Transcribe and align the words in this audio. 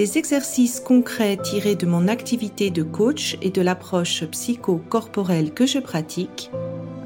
des 0.00 0.16
exercices 0.16 0.80
concrets 0.80 1.36
tirés 1.36 1.74
de 1.74 1.84
mon 1.84 2.08
activité 2.08 2.70
de 2.70 2.82
coach 2.82 3.36
et 3.42 3.50
de 3.50 3.60
l'approche 3.60 4.24
psycho-corporelle 4.24 5.52
que 5.52 5.66
je 5.66 5.78
pratique, 5.78 6.50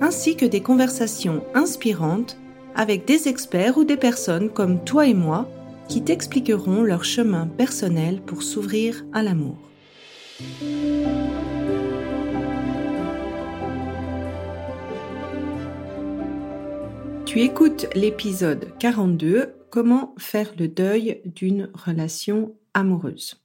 ainsi 0.01 0.37
que 0.37 0.47
des 0.47 0.61
conversations 0.61 1.43
inspirantes 1.55 2.39
avec 2.77 3.05
des 3.05 3.27
experts 3.27 3.79
ou 3.79 3.83
des 3.83 3.97
personnes 3.97 4.49
comme 4.49 4.85
toi 4.85 5.09
et 5.09 5.15
moi 5.15 5.51
qui 5.89 6.05
t'expliqueront 6.05 6.85
leur 6.85 7.05
chemin 7.05 7.49
personnel 7.49 8.23
pour 8.23 8.45
s'ouvrir 8.45 9.05
à 9.13 9.25
l'amour. 9.25 9.59
Tu 17.27 17.41
écoutes 17.41 17.89
l'épisode 17.97 18.69
42 18.79 19.53
Comment 19.71 20.15
faire 20.17 20.53
le 20.57 20.69
deuil 20.69 21.21
d'une 21.25 21.69
relation 21.75 22.55
amoureuse. 22.75 23.45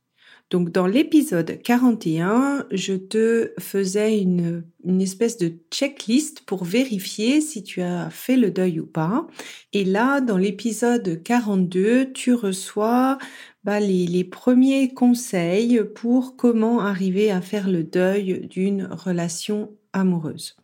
Donc 0.49 0.71
dans 0.71 0.87
l'épisode 0.87 1.61
41, 1.61 2.65
je 2.71 2.93
te 2.93 3.51
faisais 3.59 4.19
une, 4.19 4.63
espèce 4.99 5.37
de 5.37 5.53
checklist 5.71 6.41
pour 6.41 6.63
vérifier 6.63 7.39
si 7.39 7.63
tu 7.63 7.81
as 7.81 8.09
fait 8.09 8.35
le 8.35 8.49
deuil 8.49 8.79
ou 8.79 8.87
pas. 8.87 9.27
Et 9.73 9.85
là, 9.85 10.21
dans 10.21 10.37
l'épisode 10.37 11.21
42, 11.21 12.11
tu 12.13 12.33
reçois 12.33 13.19
bah, 13.63 13.79
les 13.79 14.23
premiers 14.23 14.91
conseils 14.91 15.83
pour 15.93 16.35
comment 16.35 16.79
arriver 16.79 17.29
à 17.29 17.41
faire 17.41 17.69
le 17.69 17.83
deuil 17.83 18.47
d'une 18.47 18.85
relation 18.85 19.71
amoureuse. 19.93 20.55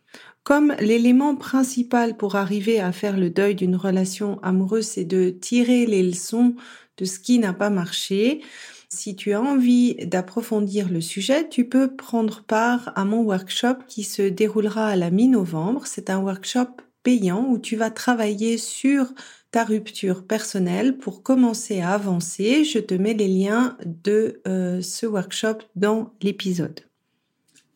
Comme 0.42 0.74
l'élément 0.80 1.34
principal 1.34 2.16
pour 2.16 2.36
arriver 2.36 2.78
à 2.80 2.92
faire 2.92 3.16
le 3.16 3.30
deuil 3.30 3.56
d'une 3.56 3.74
relation 3.74 4.40
amoureuse, 4.42 4.86
c'est 4.86 5.04
de 5.04 5.30
tirer 5.30 5.86
les 5.86 6.04
leçons 6.04 6.54
de 6.96 7.04
ce 7.04 7.18
qui 7.18 7.38
n'a 7.38 7.52
pas 7.52 7.70
marché. 7.70 8.42
Si 8.88 9.16
tu 9.16 9.32
as 9.32 9.42
envie 9.42 9.94
d'approfondir 10.06 10.88
le 10.88 11.00
sujet, 11.00 11.48
tu 11.48 11.68
peux 11.68 11.94
prendre 11.94 12.42
part 12.42 12.92
à 12.94 13.04
mon 13.04 13.22
workshop 13.22 13.78
qui 13.88 14.04
se 14.04 14.22
déroulera 14.22 14.88
à 14.88 14.96
la 14.96 15.10
mi-novembre. 15.10 15.86
C'est 15.86 16.08
un 16.10 16.18
workshop 16.18 16.68
payant 17.02 17.46
où 17.48 17.58
tu 17.58 17.76
vas 17.76 17.90
travailler 17.90 18.58
sur 18.58 19.12
ta 19.50 19.64
rupture 19.64 20.24
personnelle 20.24 20.98
pour 20.98 21.22
commencer 21.22 21.80
à 21.80 21.94
avancer. 21.94 22.64
Je 22.64 22.78
te 22.78 22.94
mets 22.94 23.14
les 23.14 23.28
liens 23.28 23.76
de 23.84 24.40
euh, 24.46 24.82
ce 24.82 25.06
workshop 25.06 25.58
dans 25.76 26.12
l'épisode. 26.20 26.80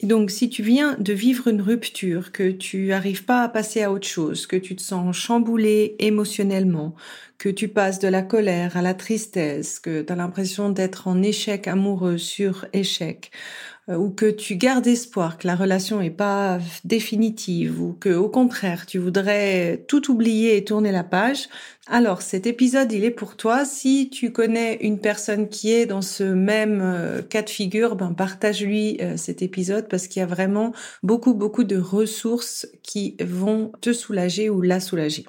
Donc, 0.03 0.31
si 0.31 0.49
tu 0.49 0.63
viens 0.63 0.97
de 0.99 1.13
vivre 1.13 1.49
une 1.49 1.61
rupture, 1.61 2.33
que 2.33 2.51
tu 2.51 2.87
n'arrives 2.87 3.25
pas 3.25 3.43
à 3.43 3.49
passer 3.49 3.83
à 3.83 3.93
autre 3.93 4.07
chose, 4.07 4.47
que 4.47 4.57
tu 4.57 4.75
te 4.75 4.83
sens 4.83 5.15
chamboulé 5.15 5.97
émotionnellement, 5.99 6.95
que 7.41 7.49
tu 7.49 7.69
passes 7.69 7.99
de 7.99 8.07
la 8.07 8.21
colère 8.21 8.77
à 8.77 8.83
la 8.83 8.93
tristesse, 8.93 9.81
que 9.81 10.03
tu 10.03 10.13
as 10.13 10.17
l'impression 10.17 10.69
d'être 10.69 11.09
en 11.09 11.23
échec 11.23 11.67
amoureux 11.69 12.19
sur 12.19 12.67
échec, 12.75 13.31
euh, 13.89 13.97
ou 13.97 14.11
que 14.11 14.31
tu 14.31 14.57
gardes 14.57 14.87
espoir 14.87 15.39
que 15.39 15.47
la 15.47 15.57
relation 15.57 16.03
est 16.03 16.11
pas 16.11 16.59
définitive 16.85 17.81
ou 17.81 17.95
que 17.95 18.11
au 18.11 18.29
contraire 18.29 18.85
tu 18.85 18.99
voudrais 18.99 19.87
tout 19.89 20.11
oublier 20.11 20.59
et 20.59 20.65
tourner 20.65 20.93
la 20.93 21.03
page, 21.03 21.49
alors 21.87 22.21
cet 22.21 22.47
épisode 22.47 22.93
il 22.93 23.05
est 23.05 23.11
pour 23.11 23.39
toi. 23.39 23.65
Si 23.65 24.11
tu 24.11 24.33
connais 24.33 24.75
une 24.83 25.01
personne 25.01 25.49
qui 25.49 25.73
est 25.73 25.87
dans 25.87 26.03
ce 26.03 26.25
même 26.25 26.83
euh, 26.83 27.23
cas 27.23 27.41
de 27.41 27.49
figure, 27.49 27.97
ben 27.97 28.13
partage-lui 28.13 28.99
euh, 29.01 29.17
cet 29.17 29.41
épisode 29.41 29.89
parce 29.89 30.09
qu'il 30.09 30.21
y 30.21 30.23
a 30.23 30.27
vraiment 30.27 30.73
beaucoup 31.03 31.33
beaucoup 31.33 31.65
de 31.65 31.79
ressources 31.79 32.69
qui 32.83 33.17
vont 33.19 33.73
te 33.81 33.95
soulager 33.95 34.51
ou 34.51 34.61
la 34.61 34.79
soulager. 34.79 35.25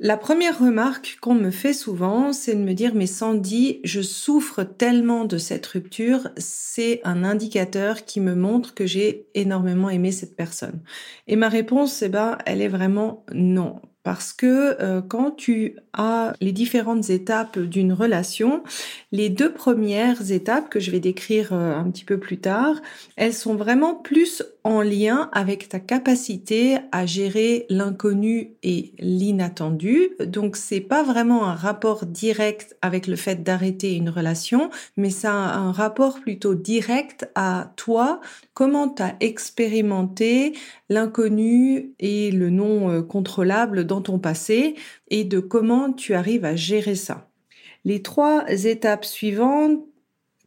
La 0.00 0.16
première 0.16 0.58
remarque 0.58 1.18
qu'on 1.20 1.36
me 1.36 1.52
fait 1.52 1.72
souvent, 1.72 2.32
c'est 2.32 2.56
de 2.56 2.60
me 2.60 2.72
dire 2.72 2.96
mais 2.96 3.06
Sandy, 3.06 3.80
je 3.84 4.00
souffre 4.00 4.64
tellement 4.64 5.24
de 5.24 5.38
cette 5.38 5.64
rupture, 5.66 6.30
c'est 6.36 7.00
un 7.04 7.22
indicateur 7.22 8.04
qui 8.04 8.20
me 8.20 8.34
montre 8.34 8.74
que 8.74 8.86
j'ai 8.86 9.28
énormément 9.34 9.88
aimé 9.88 10.10
cette 10.10 10.34
personne. 10.34 10.82
Et 11.28 11.36
ma 11.36 11.48
réponse, 11.48 12.02
eh 12.02 12.08
ben, 12.08 12.38
elle 12.44 12.60
est 12.60 12.68
vraiment 12.68 13.24
non. 13.32 13.80
Parce 14.02 14.32
que 14.34 14.76
euh, 14.82 15.00
quand 15.00 15.30
tu 15.30 15.76
as 15.92 16.34
les 16.40 16.52
différentes 16.52 17.08
étapes 17.08 17.58
d'une 17.58 17.92
relation, 17.92 18.64
les 19.12 19.30
deux 19.30 19.52
premières 19.52 20.32
étapes 20.32 20.68
que 20.68 20.80
je 20.80 20.90
vais 20.90 21.00
décrire 21.00 21.52
euh, 21.52 21.74
un 21.74 21.88
petit 21.90 22.04
peu 22.04 22.18
plus 22.18 22.38
tard, 22.38 22.82
elles 23.16 23.32
sont 23.32 23.54
vraiment 23.54 23.94
plus 23.94 24.42
en 24.64 24.80
lien 24.80 25.28
avec 25.32 25.68
ta 25.68 25.78
capacité 25.78 26.78
à 26.90 27.04
gérer 27.04 27.66
l'inconnu 27.68 28.56
et 28.62 28.92
l'inattendu. 28.98 30.10
Donc 30.20 30.56
c'est 30.56 30.80
pas 30.80 31.02
vraiment 31.02 31.44
un 31.44 31.54
rapport 31.54 32.06
direct 32.06 32.74
avec 32.80 33.06
le 33.06 33.16
fait 33.16 33.42
d'arrêter 33.42 33.94
une 33.94 34.08
relation, 34.08 34.70
mais 34.96 35.10
ça 35.10 35.32
a 35.32 35.58
un 35.58 35.70
rapport 35.72 36.18
plutôt 36.20 36.54
direct 36.54 37.30
à 37.34 37.72
toi, 37.76 38.20
comment 38.54 38.88
tu 38.88 39.02
expérimenté 39.20 40.54
l'inconnu 40.88 41.92
et 41.98 42.30
le 42.30 42.48
non 42.48 42.90
euh, 42.90 43.02
contrôlable 43.02 43.84
dans 43.84 44.00
ton 44.00 44.18
passé 44.18 44.76
et 45.08 45.24
de 45.24 45.40
comment 45.40 45.92
tu 45.92 46.14
arrives 46.14 46.46
à 46.46 46.56
gérer 46.56 46.94
ça? 46.94 47.28
Les 47.84 48.00
trois 48.00 48.44
étapes 48.48 49.04
suivantes 49.04 49.84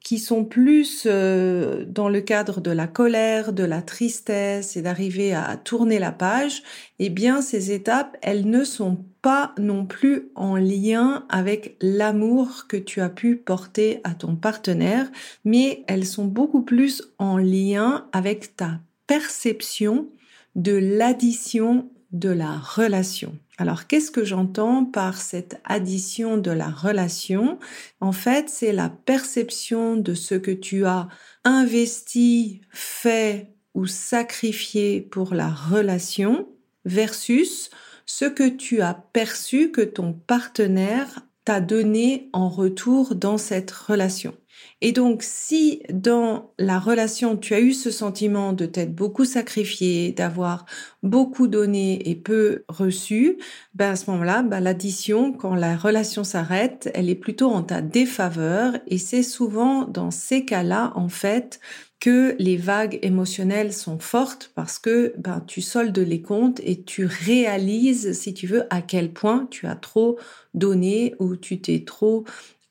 qui 0.07 0.19
sont 0.19 0.45
plus 0.45 1.03
euh, 1.06 1.84
dans 1.85 2.07
le 2.07 2.22
cadre 2.22 2.62
de 2.62 2.72
la 2.72 2.88
colère, 2.88 3.51
de 3.51 3.66
la 3.66 3.81
tristesse 3.81 4.78
et 4.78 4.81
d'arriver 4.81 5.34
à 5.34 5.57
tourner 5.57 6.00
la 6.00 6.13
page, 6.13 6.63
eh 6.97 7.09
bien 7.09 7.41
ces 7.41 7.73
étapes, 7.73 8.16
elles 8.22 8.50
ne 8.50 8.63
sont 8.63 9.03
pas 9.22 9.53
non 9.57 9.85
plus 9.85 10.29
en 10.35 10.56
lien 10.56 11.25
avec 11.28 11.75
l'amour 11.81 12.68
que 12.69 12.78
tu 12.78 13.01
as 13.01 13.09
pu 13.09 13.35
porter 13.35 14.00
à 14.06 14.13
ton 14.13 14.38
partenaire, 14.38 15.12
mais 15.44 15.84
elles 15.88 16.06
sont 16.06 16.24
beaucoup 16.24 16.62
plus 16.62 17.03
en 17.19 17.38
lien 17.38 18.07
avec 18.13 18.56
ta 18.56 18.79
perception 19.07 20.07
de 20.56 20.72
l'addition 20.72 21.89
de 22.12 22.29
la 22.29 22.57
relation. 22.57 23.38
Alors, 23.57 23.88
qu'est-ce 23.88 24.12
que 24.12 24.23
j'entends 24.23 24.85
par 24.85 25.19
cette 25.19 25.59
addition 25.66 26.38
de 26.38 26.51
la 26.51 26.69
relation? 26.69 27.59
En 28.01 28.12
fait, 28.12 28.50
c'est 28.50 28.72
la 28.72 28.90
perception 28.90 29.95
de 29.97 30.13
ce 30.13 30.35
que 30.35 30.51
tu 30.51 30.85
as 30.85 31.07
investi, 31.44 32.62
fait 32.72 33.53
ou 33.73 33.85
sacrifié 33.85 35.01
pour 35.01 35.34
la 35.34 35.50
relation 35.50 36.47
versus 36.85 37.69
ce 38.06 38.25
que 38.25 38.47
tu 38.47 38.81
as 38.81 38.94
perçu 38.94 39.72
que 39.72 39.81
ton 39.81 40.13
partenaire 40.13 41.22
t'a 41.45 41.62
donné 41.62 42.29
en 42.34 42.50
retour 42.50 43.16
dans 43.16 43.38
cette 43.38 43.72
relation. 43.72 44.35
Et 44.81 44.91
donc, 44.91 45.23
si 45.23 45.81
dans 45.91 46.51
la 46.59 46.79
relation, 46.79 47.35
tu 47.38 47.53
as 47.53 47.59
eu 47.59 47.73
ce 47.73 47.91
sentiment 47.91 48.53
de 48.53 48.66
t'être 48.66 48.94
beaucoup 48.94 49.25
sacrifié, 49.25 50.12
d'avoir 50.12 50.66
beaucoup 51.03 51.47
donné 51.47 52.09
et 52.09 52.16
peu 52.16 52.63
reçu, 52.68 53.38
ben 53.73 53.91
à 53.91 53.95
ce 53.95 54.09
moment-là, 54.12 54.44
ben 54.44 54.59
l'addition, 54.59 55.34
quand 55.34 55.56
la 55.56 55.75
relation 55.75 56.23
s'arrête, 56.23 56.91
elle 56.94 57.09
est 57.09 57.16
plutôt 57.16 57.50
en 57.50 57.63
ta 57.63 57.81
défaveur. 57.81 58.78
Et 58.88 58.97
c'est 58.97 59.23
souvent 59.23 59.85
dans 59.85 60.12
ces 60.12 60.45
cas-là, 60.45 60.91
en 60.95 61.09
fait, 61.09 61.59
que 62.00 62.35
les 62.38 62.57
vagues 62.57 63.00
émotionnelles 63.01 63.74
sont 63.74 64.00
fortes 64.00 64.51
parce 64.56 64.78
que 64.78 65.13
ben, 65.18 65.44
tu 65.47 65.62
soldes 65.62 65.97
les 65.97 66.22
comptes 66.22 66.60
et 66.63 66.83
tu 66.83 67.06
réalises, 67.06 68.13
si 68.13 68.33
tu 68.33 68.45
veux, 68.45 68.65
à 68.69 68.81
quel 68.81 69.12
point 69.12 69.48
tu 69.50 69.65
as 69.65 69.75
trop 69.75 70.19
donné 70.53 71.15
ou 71.19 71.36
tu 71.36 71.60
t'es 71.60 71.83
trop 71.86 72.24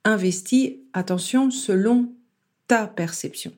investi, 0.07 0.81
attention, 0.95 1.51
selon 1.51 2.13
ta 2.69 2.87
perception. 2.87 3.53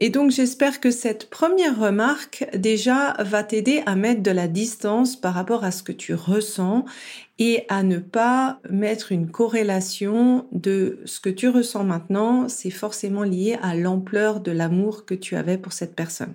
Et 0.00 0.10
donc 0.10 0.32
j'espère 0.32 0.80
que 0.80 0.90
cette 0.90 1.30
première 1.30 1.78
remarque 1.78 2.46
déjà 2.52 3.14
va 3.20 3.44
t'aider 3.44 3.82
à 3.86 3.94
mettre 3.94 4.22
de 4.22 4.30
la 4.32 4.48
distance 4.48 5.14
par 5.14 5.34
rapport 5.34 5.62
à 5.62 5.70
ce 5.70 5.84
que 5.84 5.92
tu 5.92 6.14
ressens 6.14 6.84
et 7.38 7.64
à 7.68 7.84
ne 7.84 7.98
pas 7.98 8.60
mettre 8.68 9.12
une 9.12 9.30
corrélation 9.30 10.48
de 10.50 10.98
ce 11.04 11.20
que 11.20 11.30
tu 11.30 11.48
ressens 11.48 11.84
maintenant, 11.84 12.48
c'est 12.48 12.70
forcément 12.70 13.22
lié 13.22 13.56
à 13.62 13.76
l'ampleur 13.76 14.40
de 14.40 14.50
l'amour 14.50 15.04
que 15.06 15.14
tu 15.14 15.36
avais 15.36 15.58
pour 15.58 15.72
cette 15.72 15.94
personne. 15.94 16.34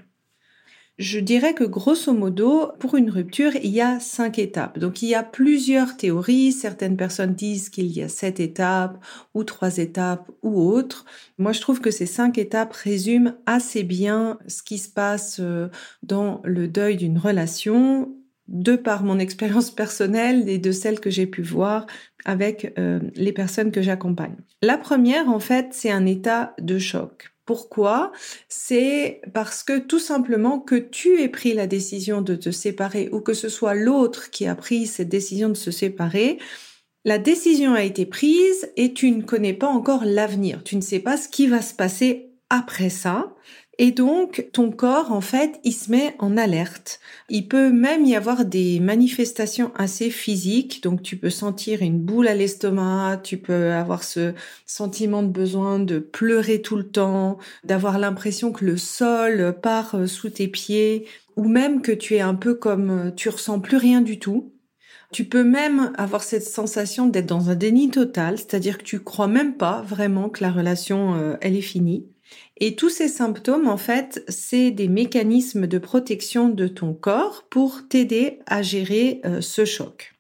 Je 1.00 1.20
dirais 1.20 1.54
que 1.54 1.64
grosso 1.64 2.14
modo, 2.14 2.74
pour 2.78 2.96
une 2.96 3.10
rupture, 3.10 3.56
il 3.56 3.72
y 3.72 3.80
a 3.80 4.02
cinq 4.02 4.38
étapes. 4.38 4.78
Donc 4.80 5.02
il 5.02 5.08
y 5.08 5.16
a 5.16 5.24
plusieurs 5.24 5.96
théories. 5.96 6.52
Certaines 6.52 6.98
personnes 6.98 7.34
disent 7.34 7.70
qu'il 7.70 7.88
y 7.88 8.04
a 8.04 8.10
sept 8.10 8.42
étapes 8.42 8.98
ou 9.34 9.46
trois 9.46 9.78
étapes 9.78 10.30
ou 10.44 10.62
autres. 10.62 11.06
Moi, 11.38 11.54
je 11.54 11.62
trouve 11.62 11.80
que 11.80 11.90
ces 11.90 12.06
cinq 12.06 12.38
étapes 12.38 12.74
résument 12.74 13.32
assez 13.46 13.84
bien 13.84 14.40
ce 14.48 14.62
qui 14.62 14.78
se 14.78 14.90
passe 14.90 15.38
euh, 15.40 15.70
dans 16.04 16.42
le 16.44 16.68
deuil 16.68 16.98
d'une 16.98 17.18
relation 17.18 18.14
de 18.50 18.76
par 18.76 19.04
mon 19.04 19.20
expérience 19.20 19.72
personnelle 19.72 20.50
et 20.50 20.58
de 20.58 20.74
celle 20.74 21.00
que 21.00 21.10
j'ai 21.10 21.28
pu 21.28 21.44
voir 21.44 21.88
avec 22.26 22.74
euh, 22.78 23.00
les 23.16 23.32
personnes 23.32 23.72
que 23.72 23.82
j'accompagne. 23.82 24.36
La 24.62 24.78
première, 24.78 25.30
en 25.30 25.40
fait, 25.40 25.70
c'est 25.72 25.92
un 25.92 26.06
état 26.06 26.54
de 26.60 26.78
choc. 26.78 27.32
Pourquoi 27.50 28.12
C'est 28.48 29.22
parce 29.34 29.64
que 29.64 29.80
tout 29.80 29.98
simplement 29.98 30.60
que 30.60 30.76
tu 30.76 31.20
aies 31.20 31.30
pris 31.30 31.56
la 31.56 31.66
décision 31.66 32.22
de 32.22 32.36
te 32.36 32.52
séparer 32.52 33.10
ou 33.12 33.22
que 33.22 33.34
ce 33.34 33.50
soit 33.50 33.74
l'autre 33.74 34.30
qui 34.30 34.46
a 34.46 34.54
pris 34.54 34.86
cette 34.86 35.10
décision 35.10 35.50
de 35.50 35.56
se 35.56 35.72
séparer, 35.72 36.38
la 37.06 37.18
décision 37.18 37.74
a 37.74 37.82
été 37.82 38.06
prise 38.06 38.70
et 38.78 38.94
tu 38.94 39.10
ne 39.10 39.24
connais 39.24 39.56
pas 39.56 39.66
encore 39.66 40.06
l'avenir. 40.06 40.64
Tu 40.64 40.76
ne 40.76 40.82
sais 40.82 41.00
pas 41.00 41.18
ce 41.18 41.28
qui 41.28 41.48
va 41.48 41.64
se 41.64 41.74
passer 41.74 42.30
après 42.52 42.92
ça. 42.92 43.34
Et 43.82 43.92
donc, 43.92 44.50
ton 44.52 44.72
corps, 44.72 45.14
en 45.14 45.22
fait, 45.22 45.62
il 45.64 45.72
se 45.72 45.90
met 45.90 46.14
en 46.20 46.36
alerte. 46.36 47.00
Il 47.30 47.48
peut 47.48 47.72
même 47.72 48.06
y 48.06 48.14
avoir 48.14 48.44
des 48.44 48.82
manifestations 48.82 49.72
assez 49.74 50.10
physiques. 50.10 50.84
Donc, 50.84 51.02
tu 51.02 51.16
peux 51.16 51.30
sentir 51.30 51.82
une 51.82 51.98
boule 51.98 52.28
à 52.28 52.36
l'estomac, 52.36 53.22
tu 53.24 53.38
peux 53.38 53.72
avoir 53.72 54.04
ce 54.04 54.34
sentiment 54.66 55.24
de 55.24 55.30
besoin 55.30 55.80
de 55.80 55.98
pleurer 56.00 56.62
tout 56.62 56.76
le 56.76 56.90
temps, 56.90 57.38
d'avoir 57.64 58.00
l'impression 58.00 58.52
que 58.52 58.66
le 58.66 58.76
sol 58.76 59.56
part 59.62 59.96
euh, 59.96 60.08
sous 60.08 60.30
tes 60.30 60.50
pieds, 60.50 61.08
ou 61.38 61.48
même 61.48 61.82
que 61.82 61.94
tu 61.94 62.16
es 62.16 62.22
un 62.22 62.36
peu 62.36 62.56
comme 62.56 62.90
euh, 62.90 63.12
tu 63.12 63.30
ressens 63.30 63.62
plus 63.62 63.78
rien 63.78 64.02
du 64.02 64.20
tout. 64.20 64.52
Tu 65.12 65.26
peux 65.26 65.44
même 65.44 65.92
avoir 65.98 66.24
cette 66.24 66.44
sensation 66.44 67.08
d'être 67.08 67.26
dans 67.26 67.50
un 67.50 67.56
déni 67.56 67.90
total, 67.90 68.38
c'est-à-dire 68.38 68.78
que 68.78 68.84
tu 68.84 69.00
crois 69.00 69.28
même 69.28 69.58
pas 69.58 69.82
vraiment 69.82 70.30
que 70.30 70.44
la 70.44 70.52
relation, 70.52 71.16
euh, 71.16 71.36
elle 71.42 71.56
est 71.56 71.62
finie. 71.62 72.08
Et 72.58 72.76
tous 72.76 72.90
ces 72.90 73.08
symptômes, 73.08 73.68
en 73.68 73.78
fait, 73.78 74.24
c'est 74.28 74.70
des 74.70 74.88
mécanismes 74.88 75.66
de 75.66 75.80
protection 75.80 76.50
de 76.50 76.68
ton 76.68 76.94
corps 76.94 77.48
pour 77.50 77.88
t'aider 77.88 78.40
à 78.46 78.62
gérer 78.62 79.22
euh, 79.26 79.42
ce 79.42 79.66
choc. 79.66 80.14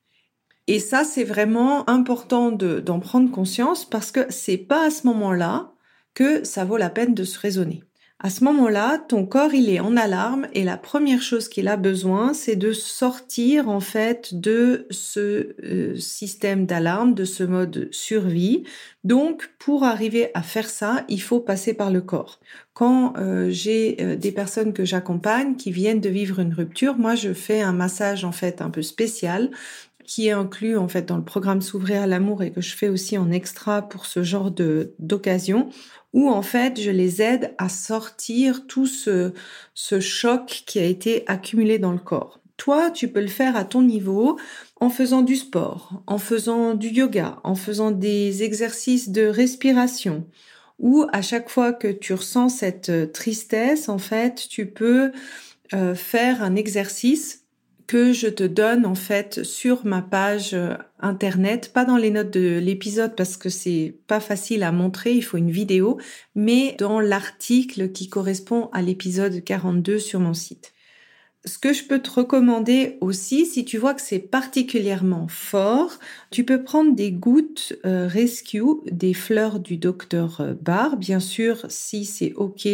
Et 0.65 0.79
ça, 0.79 1.03
c'est 1.03 1.23
vraiment 1.23 1.87
important 1.89 2.51
d'en 2.51 2.99
prendre 2.99 3.31
conscience 3.31 3.85
parce 3.85 4.11
que 4.11 4.25
c'est 4.29 4.57
pas 4.57 4.87
à 4.87 4.91
ce 4.91 5.05
moment-là 5.07 5.73
que 6.13 6.43
ça 6.43 6.65
vaut 6.65 6.77
la 6.77 6.89
peine 6.89 7.13
de 7.13 7.23
se 7.23 7.39
raisonner. 7.39 7.83
À 8.21 8.29
ce 8.29 8.43
moment-là, 8.43 8.97
ton 8.97 9.25
corps, 9.25 9.53
il 9.53 9.69
est 9.69 9.79
en 9.79 9.95
alarme 9.95 10.47
et 10.51 10.65
la 10.65 10.75
première 10.75 11.21
chose 11.21 11.47
qu'il 11.47 11.69
a 11.69 11.77
besoin, 11.77 12.33
c'est 12.33 12.57
de 12.57 12.73
sortir 12.73 13.69
en 13.69 13.79
fait 13.79 14.37
de 14.37 14.87
ce 14.91 15.55
euh, 15.63 15.95
système 15.95 16.65
d'alarme, 16.65 17.13
de 17.13 17.23
ce 17.23 17.45
mode 17.45 17.87
survie. 17.91 18.65
Donc, 19.05 19.49
pour 19.57 19.85
arriver 19.85 20.31
à 20.33 20.41
faire 20.41 20.69
ça, 20.69 21.05
il 21.07 21.21
faut 21.21 21.39
passer 21.39 21.73
par 21.73 21.91
le 21.91 22.01
corps. 22.01 22.41
Quand 22.73 23.13
euh, 23.17 23.49
j'ai 23.51 23.95
euh, 24.01 24.17
des 24.17 24.33
personnes 24.33 24.73
que 24.73 24.83
j'accompagne 24.83 25.55
qui 25.55 25.71
viennent 25.71 26.01
de 26.01 26.09
vivre 26.09 26.39
une 26.39 26.53
rupture, 26.53 26.97
moi, 26.97 27.15
je 27.15 27.31
fais 27.31 27.61
un 27.61 27.71
massage 27.71 28.25
en 28.25 28.33
fait 28.33 28.61
un 28.61 28.69
peu 28.69 28.81
spécial 28.81 29.49
qui 30.09 30.27
est 30.27 30.31
inclus 30.31 30.75
en 30.75 30.87
fait 30.87 31.03
dans 31.03 31.17
le 31.17 31.23
programme 31.23 31.61
S'ouvrir 31.61 32.01
à 32.01 32.07
l'amour 32.07 32.41
et 32.41 32.51
que 32.51 32.61
je 32.61 32.75
fais 32.75 32.89
aussi 32.89 33.15
en 33.19 33.29
extra 33.29 33.83
pour 33.83 34.07
ce 34.07 34.23
genre 34.23 34.49
de 34.49 34.95
d'occasion 34.97 35.69
où 36.13 36.29
en 36.29 36.41
fait 36.41 36.81
je 36.81 36.89
les 36.89 37.21
aide 37.21 37.53
à 37.59 37.69
sortir 37.69 38.65
tout 38.65 38.87
ce, 38.87 39.33
ce 39.75 39.99
choc 39.99 40.63
qui 40.65 40.79
a 40.79 40.83
été 40.83 41.23
accumulé 41.27 41.77
dans 41.77 41.91
le 41.91 41.99
corps. 41.99 42.41
Toi, 42.57 42.89
tu 42.89 43.07
peux 43.07 43.21
le 43.21 43.27
faire 43.27 43.55
à 43.55 43.63
ton 43.65 43.83
niveau 43.83 44.39
en 44.81 44.89
faisant 44.89 45.21
du 45.21 45.35
sport, 45.35 46.01
en 46.07 46.17
faisant 46.17 46.73
du 46.73 46.87
yoga, 46.87 47.37
en 47.43 47.53
faisant 47.53 47.91
des 47.91 48.41
exercices 48.41 49.09
de 49.09 49.27
respiration, 49.27 50.25
ou 50.79 51.05
à 51.13 51.21
chaque 51.21 51.49
fois 51.49 51.71
que 51.71 51.87
tu 51.87 52.15
ressens 52.15 52.49
cette 52.49 53.13
tristesse, 53.13 53.89
en 53.89 53.99
fait, 53.99 54.47
tu 54.49 54.65
peux 54.65 55.11
euh, 55.73 55.93
faire 55.93 56.41
un 56.41 56.55
exercice 56.55 57.38
que 57.89 58.13
je 58.13 58.27
te 58.27 58.43
donne 58.43 58.85
en 58.85 58.93
fait 58.93 59.43
sur 59.43 59.83
ma 59.83 60.03
page 60.03 60.53
euh, 60.53 60.75
internet, 60.99 61.73
pas 61.73 61.85
dans 61.85 61.97
les 61.97 62.11
notes 62.11 62.29
de 62.29 62.59
l'épisode 62.59 63.15
parce 63.15 63.35
que 63.35 63.49
c'est 63.49 63.95
pas 64.05 64.19
facile 64.19 64.61
à 64.61 64.71
montrer, 64.71 65.13
il 65.13 65.23
faut 65.23 65.37
une 65.37 65.49
vidéo, 65.49 65.97
mais 66.35 66.75
dans 66.77 66.99
l'article 66.99 67.91
qui 67.91 68.07
correspond 68.07 68.69
à 68.73 68.83
l'épisode 68.83 69.43
42 69.43 69.97
sur 69.97 70.19
mon 70.19 70.35
site. 70.35 70.71
Ce 71.45 71.57
que 71.57 71.73
je 71.73 71.83
peux 71.83 71.97
te 71.97 72.11
recommander 72.11 72.99
aussi, 73.01 73.47
si 73.47 73.65
tu 73.65 73.79
vois 73.79 73.95
que 73.95 74.01
c'est 74.01 74.19
particulièrement 74.19 75.27
fort, 75.27 75.97
tu 76.29 76.43
peux 76.43 76.61
prendre 76.61 76.93
des 76.93 77.11
gouttes 77.11 77.73
euh, 77.87 78.07
Rescue, 78.07 78.83
des 78.91 79.15
fleurs 79.15 79.59
du 79.59 79.77
docteur 79.77 80.41
euh, 80.41 80.53
Barr, 80.53 80.95
bien 80.95 81.19
sûr 81.19 81.65
si 81.69 82.05
c'est 82.05 82.33
OK 82.33 82.67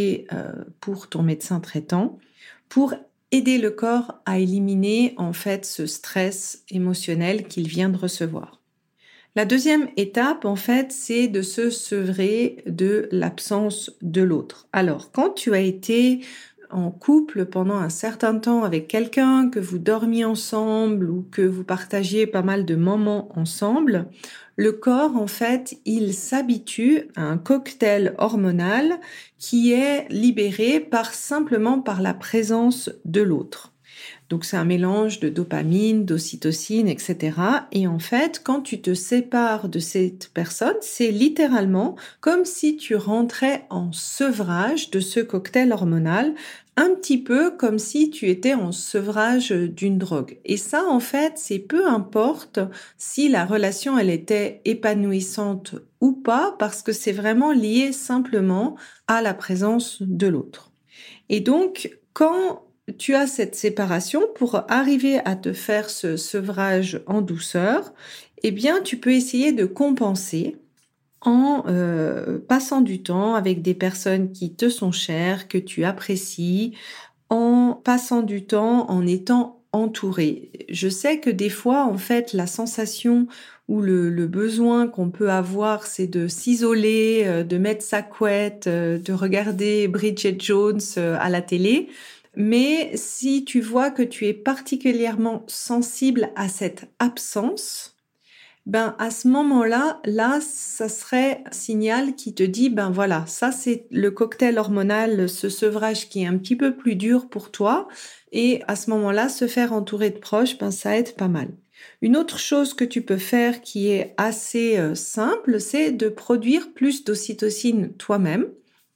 pour 0.81 1.07
ton 1.07 1.23
médecin 1.23 1.61
traitant, 1.61 2.19
pour 2.67 2.93
aider 3.31 3.57
le 3.57 3.71
corps 3.71 4.21
à 4.25 4.39
éliminer 4.39 5.13
en 5.17 5.33
fait 5.33 5.65
ce 5.65 5.85
stress 5.85 6.63
émotionnel 6.69 7.47
qu'il 7.47 7.67
vient 7.67 7.89
de 7.89 7.97
recevoir. 7.97 8.61
La 9.35 9.43
deuxième 9.43 9.89
étape, 9.97 10.45
en 10.45 10.55
fait, 10.55 10.93
c'est 10.93 11.27
de 11.27 11.41
se 11.41 11.69
sevrer 11.69 12.63
de 12.67 13.09
l'absence 13.11 13.91
de 14.01 14.21
l'autre. 14.21 14.67
Alors, 14.71 15.11
quand 15.11 15.31
tu 15.31 15.53
as 15.53 15.59
été 15.59 16.21
en 16.69 16.89
couple 16.89 17.45
pendant 17.45 17.75
un 17.75 17.89
certain 17.89 18.39
temps 18.39 18.63
avec 18.63 18.87
quelqu'un, 18.87 19.49
que 19.49 19.59
vous 19.59 19.77
dormiez 19.77 20.23
ensemble 20.23 21.09
ou 21.09 21.27
que 21.31 21.41
vous 21.41 21.65
partagiez 21.65 22.27
pas 22.27 22.43
mal 22.43 22.65
de 22.65 22.75
moments 22.75 23.29
ensemble, 23.37 24.07
le 24.57 24.71
corps, 24.71 25.17
en 25.17 25.27
fait, 25.27 25.79
il 25.85 26.13
s'habitue 26.13 27.09
à 27.15 27.23
un 27.23 27.37
cocktail 27.37 28.15
hormonal 28.17 28.99
qui 29.37 29.73
est 29.73 30.07
libéré 30.09 30.79
par 30.79 31.13
simplement 31.13 31.81
par 31.81 32.01
la 32.01 32.13
présence 32.13 32.89
de 33.03 33.21
l'autre. 33.21 33.74
Donc 34.29 34.45
c'est 34.45 34.57
un 34.57 34.65
mélange 34.65 35.19
de 35.19 35.29
dopamine, 35.29 36.05
d'ocytocine, 36.05 36.87
etc. 36.87 37.37
Et 37.71 37.87
en 37.87 37.99
fait, 37.99 38.41
quand 38.43 38.61
tu 38.61 38.81
te 38.81 38.93
sépares 38.93 39.69
de 39.69 39.79
cette 39.79 40.31
personne, 40.33 40.75
c'est 40.81 41.11
littéralement 41.11 41.95
comme 42.21 42.45
si 42.45 42.77
tu 42.77 42.95
rentrais 42.95 43.65
en 43.69 43.91
sevrage 43.91 44.89
de 44.89 44.99
ce 44.99 45.19
cocktail 45.19 45.71
hormonal 45.71 46.33
un 46.77 46.89
petit 46.89 47.21
peu 47.21 47.51
comme 47.51 47.79
si 47.79 48.09
tu 48.09 48.29
étais 48.29 48.53
en 48.53 48.71
sevrage 48.71 49.51
d'une 49.51 49.97
drogue. 49.97 50.39
Et 50.43 50.57
ça, 50.57 50.83
en 50.89 50.99
fait, 50.99 51.33
c'est 51.35 51.59
peu 51.59 51.87
importe 51.87 52.59
si 52.97 53.29
la 53.29 53.45
relation, 53.45 53.97
elle 53.97 54.09
était 54.09 54.61
épanouissante 54.65 55.75
ou 56.01 56.11
pas, 56.11 56.55
parce 56.59 56.81
que 56.81 56.91
c'est 56.91 57.13
vraiment 57.13 57.53
lié 57.53 57.93
simplement 57.93 58.75
à 59.07 59.21
la 59.21 59.33
présence 59.33 60.01
de 60.01 60.27
l'autre. 60.27 60.71
Et 61.29 61.39
donc, 61.39 61.97
quand 62.13 62.64
tu 62.97 63.15
as 63.15 63.27
cette 63.27 63.55
séparation, 63.55 64.21
pour 64.35 64.63
arriver 64.69 65.19
à 65.25 65.35
te 65.35 65.53
faire 65.53 65.89
ce 65.89 66.17
sevrage 66.17 67.01
en 67.07 67.21
douceur, 67.21 67.93
eh 68.43 68.51
bien, 68.51 68.81
tu 68.81 68.97
peux 68.97 69.11
essayer 69.11 69.51
de 69.51 69.65
compenser 69.65 70.57
en 71.21 71.63
euh, 71.67 72.37
passant 72.47 72.81
du 72.81 73.01
temps 73.01 73.33
avec 73.33 73.61
des 73.61 73.73
personnes 73.73 74.31
qui 74.31 74.53
te 74.53 74.69
sont 74.69 74.91
chères, 74.91 75.47
que 75.47 75.57
tu 75.57 75.83
apprécies, 75.83 76.73
en 77.29 77.79
passant 77.83 78.21
du 78.21 78.45
temps 78.45 78.89
en 78.89 79.05
étant 79.07 79.63
entouré. 79.71 80.51
Je 80.69 80.87
sais 80.87 81.19
que 81.19 81.31
des 81.31 81.49
fois, 81.49 81.85
en 81.85 81.97
fait, 81.97 82.33
la 82.33 82.47
sensation 82.47 83.27
ou 83.67 83.81
le, 83.81 84.27
besoin 84.27 84.87
qu'on 84.87 85.09
peut 85.09 85.31
avoir, 85.31 85.87
c'est 85.87 86.05
de 86.05 86.27
s'isoler, 86.27 87.23
euh, 87.25 87.43
de 87.43 87.57
mettre 87.57 87.83
sa 87.83 88.03
couette, 88.03 88.67
euh, 88.67 88.99
de 88.99 89.11
regarder 89.11 89.87
Bridget 89.87 90.37
Jones 90.39 90.79
à 90.97 91.29
la 91.29 91.41
télé. 91.41 91.89
Mais 92.35 92.91
si 92.95 93.45
tu 93.45 93.61
vois 93.61 93.91
que 93.91 94.03
tu 94.03 94.25
es 94.27 94.33
particulièrement 94.33 95.43
sensible 95.47 96.29
à 96.35 96.49
cette 96.49 96.85
absence, 96.99 97.95
ben 98.65 98.95
à 98.97 99.11
ce 99.11 99.27
moment-là, 99.27 99.99
là, 100.05 100.39
ça 100.41 100.89
serait 100.89 101.43
un 101.45 101.51
signal 101.51 102.15
qui 102.15 102.33
te 102.33 102.41
dit, 102.41 102.69
ben 102.69 102.89
voilà, 102.89 103.25
ça 103.27 103.51
c'est 103.51 103.85
le 103.91 104.09
cocktail 104.09 104.57
hormonal, 104.57 105.29
ce 105.29 105.49
sevrage 105.49 106.09
qui 106.09 106.23
est 106.23 106.27
un 106.27 106.37
petit 106.37 106.55
peu 106.55 106.75
plus 106.75 106.95
dur 106.95 107.29
pour 107.29 107.51
toi. 107.51 107.87
Et 108.31 108.63
à 108.67 108.75
ce 108.75 108.89
moment-là, 108.89 109.29
se 109.29 109.47
faire 109.47 109.71
entourer 109.71 110.09
de 110.09 110.17
proches, 110.17 110.57
ben 110.57 110.71
ça 110.71 110.97
aide 110.97 111.15
pas 111.15 111.27
mal. 111.27 111.49
Une 112.01 112.17
autre 112.17 112.39
chose 112.39 112.73
que 112.73 112.85
tu 112.85 113.01
peux 113.01 113.17
faire 113.17 113.61
qui 113.61 113.89
est 113.89 114.13
assez 114.17 114.77
euh, 114.77 114.95
simple, 114.95 115.59
c'est 115.59 115.91
de 115.91 116.09
produire 116.09 116.73
plus 116.73 117.03
d'ocytocine 117.03 117.93
toi-même 117.93 118.47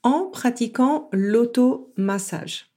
en 0.01 0.25
pratiquant 0.25 1.09
l'automassage. 1.11 2.68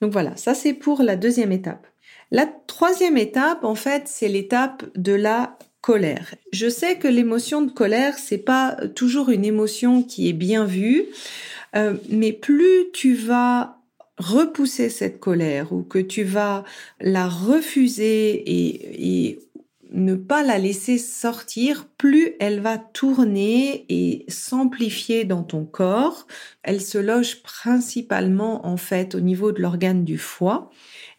Donc 0.00 0.12
voilà, 0.12 0.36
ça 0.36 0.54
c'est 0.54 0.74
pour 0.74 1.02
la 1.02 1.16
deuxième 1.16 1.52
étape. 1.52 1.86
La 2.30 2.46
troisième 2.66 3.16
étape, 3.16 3.64
en 3.64 3.74
fait, 3.74 4.02
c'est 4.06 4.28
l'étape 4.28 4.84
de 4.96 5.12
la 5.12 5.58
colère. 5.80 6.34
Je 6.52 6.68
sais 6.68 6.96
que 6.96 7.06
l'émotion 7.06 7.62
de 7.62 7.70
colère, 7.70 8.18
c'est 8.18 8.38
pas 8.38 8.76
toujours 8.94 9.30
une 9.30 9.44
émotion 9.44 10.02
qui 10.02 10.28
est 10.28 10.32
bien 10.32 10.64
vue, 10.64 11.06
euh, 11.76 11.94
mais 12.10 12.32
plus 12.32 12.90
tu 12.92 13.14
vas 13.14 13.78
repousser 14.18 14.88
cette 14.88 15.20
colère 15.20 15.72
ou 15.72 15.82
que 15.82 15.98
tu 15.98 16.24
vas 16.24 16.64
la 17.00 17.28
refuser 17.28 18.32
et, 18.32 19.28
et 19.28 19.38
ne 19.96 20.14
pas 20.14 20.42
la 20.42 20.58
laisser 20.58 20.98
sortir, 20.98 21.88
plus 21.96 22.34
elle 22.38 22.60
va 22.60 22.78
tourner 22.78 23.86
et 23.88 24.24
s'amplifier 24.28 25.24
dans 25.24 25.42
ton 25.42 25.64
corps. 25.64 26.26
Elle 26.62 26.80
se 26.80 26.98
loge 26.98 27.42
principalement 27.42 28.66
en 28.66 28.76
fait 28.76 29.14
au 29.14 29.20
niveau 29.20 29.52
de 29.52 29.60
l'organe 29.60 30.04
du 30.04 30.18
foie. 30.18 30.70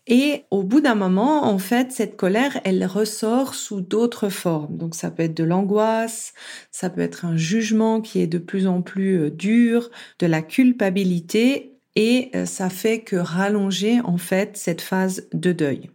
Et 0.10 0.46
au 0.52 0.64
bout 0.64 0.80
d'un 0.80 0.96
moment, 0.96 1.44
en 1.46 1.58
fait, 1.58 1.92
cette 1.92 2.16
colère, 2.16 2.62
elle 2.64 2.86
ressort 2.86 3.56
sous 3.56 3.82
d'autres 3.82 4.30
formes. 4.30 4.78
Donc 4.78 4.96
ça 4.96 5.12
peut 5.12 5.24
être 5.24 5.36
de 5.36 5.44
l'angoisse, 5.44 6.34
ça 6.72 6.90
peut 6.90 7.02
être 7.02 7.26
un 7.26 7.36
jugement 7.36 8.00
qui 8.00 8.22
est 8.22 8.28
de 8.28 8.38
plus 8.38 8.68
en 8.68 8.82
plus 8.82 9.20
euh, 9.20 9.30
dur, 9.30 9.90
de 10.20 10.28
la 10.28 10.42
culpabilité, 10.42 11.74
et 11.98 12.30
euh, 12.36 12.46
ça 12.46 12.70
fait 12.70 13.02
que 13.02 13.18
rallonger 13.18 14.00
en 14.02 14.18
fait 14.18 14.56
cette 14.56 14.82
phase 14.82 15.28
de 15.34 15.52
deuil. 15.52 15.90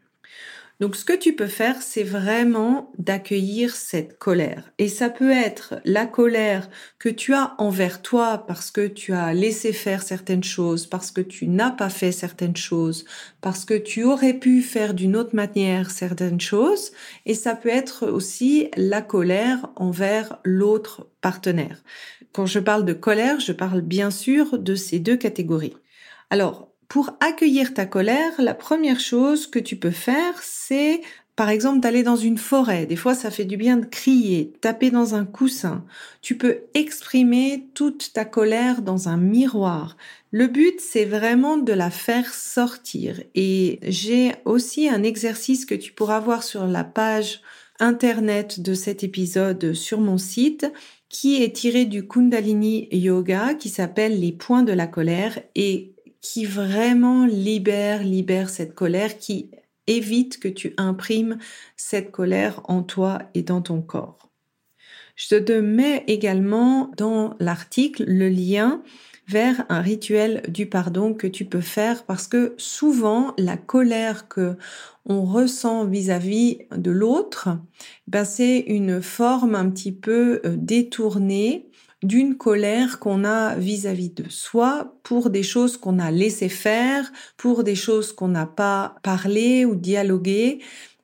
Donc 0.83 0.97
ce 0.97 1.05
que 1.05 1.13
tu 1.13 1.37
peux 1.37 1.47
faire, 1.47 1.81
c'est 1.81 2.03
vraiment 2.03 2.91
d'accueillir 2.99 3.77
cette 3.77 4.19
colère. 4.19 4.73
Et 4.79 4.89
ça 4.89 5.11
peut 5.11 5.31
être 5.31 5.75
la 5.85 6.07
colère 6.07 6.69
que 6.99 7.09
tu 7.09 7.35
as 7.35 7.55
envers 7.59 8.03
toi 8.03 8.45
parce 8.49 8.73
que 8.73 8.89
tu 8.89 9.13
as 9.13 9.33
laissé 9.33 9.73
faire 9.73 10.03
certaines 10.03 10.43
choses, 10.43 10.89
parce 10.89 11.13
que 11.13 11.21
tu 11.21 11.47
n'as 11.47 11.71
pas 11.71 11.89
fait 11.89 12.11
certaines 12.11 12.57
choses, 12.57 13.05
parce 13.41 13.65
que 13.65 13.75
tu 13.75 14.03
aurais 14.03 14.35
pu 14.35 14.61
faire 14.61 14.93
d'une 14.93 15.15
autre 15.15 15.37
manière 15.37 15.93
certaines 15.93 16.41
choses. 16.41 16.91
Et 17.27 17.35
ça 17.35 17.55
peut 17.55 17.69
être 17.69 18.09
aussi 18.09 18.69
la 18.77 19.03
colère 19.03 19.69
envers 19.77 20.41
l'autre 20.43 21.07
partenaire. 21.21 21.81
Quand 22.33 22.47
je 22.47 22.59
parle 22.59 22.85
de 22.85 22.93
colère, 22.93 23.39
je 23.39 23.53
parle 23.53 23.83
bien 23.83 24.11
sûr 24.11 24.59
de 24.59 24.75
ces 24.75 24.99
deux 24.99 25.17
catégories. 25.17 25.77
Alors, 26.29 26.72
pour 26.93 27.17
accueillir 27.21 27.73
ta 27.73 27.87
colère, 27.87 28.33
la 28.37 28.53
première 28.53 29.01
chose 29.01 29.47
que 29.47 29.59
tu 29.59 29.77
peux 29.77 29.91
faire, 29.91 30.35
c'est 30.43 31.01
par 31.37 31.49
exemple 31.49 31.81
d'aller 31.81 32.03
dans 32.03 32.17
une 32.17 32.37
forêt. 32.37 32.85
Des 32.85 32.97
fois, 32.97 33.15
ça 33.15 33.31
fait 33.31 33.47
du 33.47 33.57
bien 33.57 33.79
de 33.79 33.87
crier, 33.87 34.53
taper 34.61 34.91
dans 34.91 35.15
un 35.15 35.25
coussin. 35.25 35.87
Tu 36.21 36.37
peux 36.37 36.59
exprimer 36.75 37.67
toute 37.73 38.13
ta 38.13 38.27
colère 38.27 38.83
dans 38.83 39.09
un 39.09 39.17
miroir. 39.17 39.97
Le 40.33 40.49
but, 40.49 40.83
c'est 40.83 41.07
vraiment 41.07 41.57
de 41.57 41.73
la 41.73 41.89
faire 41.89 42.35
sortir. 42.35 43.23
Et 43.35 43.79
j'ai 43.85 44.35
aussi 44.45 44.91
un 44.91 45.03
exercice 45.03 45.65
que 45.65 45.75
tu 45.75 45.93
pourras 45.93 46.21
voir 46.21 46.43
sur 46.43 46.67
la 46.67 46.85
page 46.85 47.41
internet 47.81 48.61
de 48.61 48.75
cet 48.75 49.03
épisode 49.03 49.73
sur 49.73 49.99
mon 49.99 50.19
site 50.19 50.71
qui 51.09 51.43
est 51.43 51.57
tiré 51.57 51.87
du 51.87 52.07
Kundalini 52.07 52.89
Yoga 52.91 53.55
qui 53.55 53.71
s'appelle 53.71 54.21
les 54.21 54.33
points 54.33 54.63
de 54.63 54.73
la 54.73 54.87
colère 54.87 55.39
et 55.55 55.92
qui 56.23 56.47
vraiment 56.47 57.27
libère, 57.27 58.03
libère 58.03 58.49
cette 58.49 58.75
colère, 58.75 59.19
qui 59.19 59.51
évite 59.87 60.41
que 60.41 60.49
tu 60.49 60.73
imprimes 60.79 61.39
cette 61.77 62.11
colère 62.11 62.63
en 62.65 62.83
toi 62.83 63.19
et 63.35 63.43
dans 63.43 63.61
ton 63.61 63.83
corps. 63.83 64.31
Je 65.17 65.37
te 65.37 65.53
mets 65.53 66.05
également 66.07 66.91
dans 66.97 67.35
l'article 67.39 68.05
le 68.07 68.29
lien 68.29 68.83
vers 69.29 69.65
un 69.69 69.81
rituel 69.81 70.43
du 70.49 70.67
pardon 70.67 71.15
que 71.15 71.27
tu 71.27 71.45
peux 71.45 71.61
faire 71.61 72.05
parce 72.05 72.27
que 72.27 72.55
souvent 72.57 73.35
la 73.39 73.57
colère 73.57 74.29
que 74.29 74.57
on 75.05 75.25
ressent 75.25 75.85
vis-à-vis 75.85 76.59
de 76.75 76.91
l'autre, 76.91 77.49
ben 78.07 78.25
c'est 78.25 78.59
une 78.61 79.03
forme 79.03 79.55
un 79.55 79.69
petit 79.71 79.93
peu 79.93 80.41
euh, 80.45 80.55
détournée 80.57 81.71
d'une 82.03 82.37
colère 82.37 82.99
qu'on 82.99 83.25
a 83.25 83.55
vis-à-vis 83.55 84.11
de 84.11 84.29
soi 84.29 84.97
pour 85.03 85.31
des 85.31 85.43
choses 85.43 85.77
qu'on 85.77 85.99
a 85.99 86.11
laissé 86.11 86.49
faire, 86.49 87.11
pour 87.37 87.65
des 87.65 87.77
choses 87.77 88.13
qu'on 88.13 88.29
n'a 88.29 88.47
pas 88.47 88.97
parlé 89.03 89.65
ou 89.65 89.75
dialogué. 89.75 90.61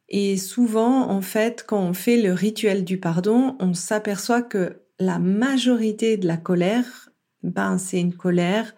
Et 0.09 0.37
souvent, 0.37 1.11
en 1.11 1.21
fait, 1.21 1.65
quand 1.67 1.81
on 1.81 1.93
fait 1.93 2.21
le 2.21 2.33
rituel 2.33 2.85
du 2.85 2.99
pardon, 2.99 3.57
on 3.61 3.75
s'aperçoit 3.75 4.43
que 4.43 4.81
la 4.99 5.19
majorité 5.19 6.17
de 6.17 6.27
la 6.27 6.37
colère, 6.37 7.11
ben, 7.43 7.79
c'est 7.79 8.01
une 8.01 8.15
colère 8.15 8.75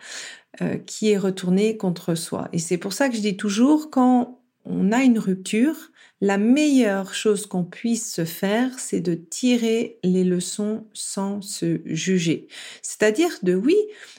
euh, 0.61 0.77
qui 0.77 1.11
est 1.11 1.19
retournée 1.19 1.77
contre 1.77 2.15
soi. 2.15 2.49
Et 2.53 2.59
c'est 2.59 2.77
pour 2.77 2.93
ça 2.93 3.09
que 3.09 3.17
je 3.17 3.21
dis 3.21 3.37
toujours, 3.37 3.91
quand 3.91 4.39
on 4.64 4.93
a 4.93 5.02
une 5.02 5.19
rupture, 5.19 5.90
la 6.21 6.37
meilleure 6.37 7.14
chose 7.14 7.47
qu'on 7.47 7.64
puisse 7.64 8.12
se 8.12 8.25
faire, 8.25 8.79
c'est 8.79 9.00
de 9.00 9.14
tirer 9.14 9.99
les 10.05 10.25
leçons 10.25 10.85
sans 10.93 11.40
se 11.40 11.81
juger. 11.87 12.47
C'est-à-dire 12.83 13.38
de, 13.43 13.55
oui, 13.55 13.76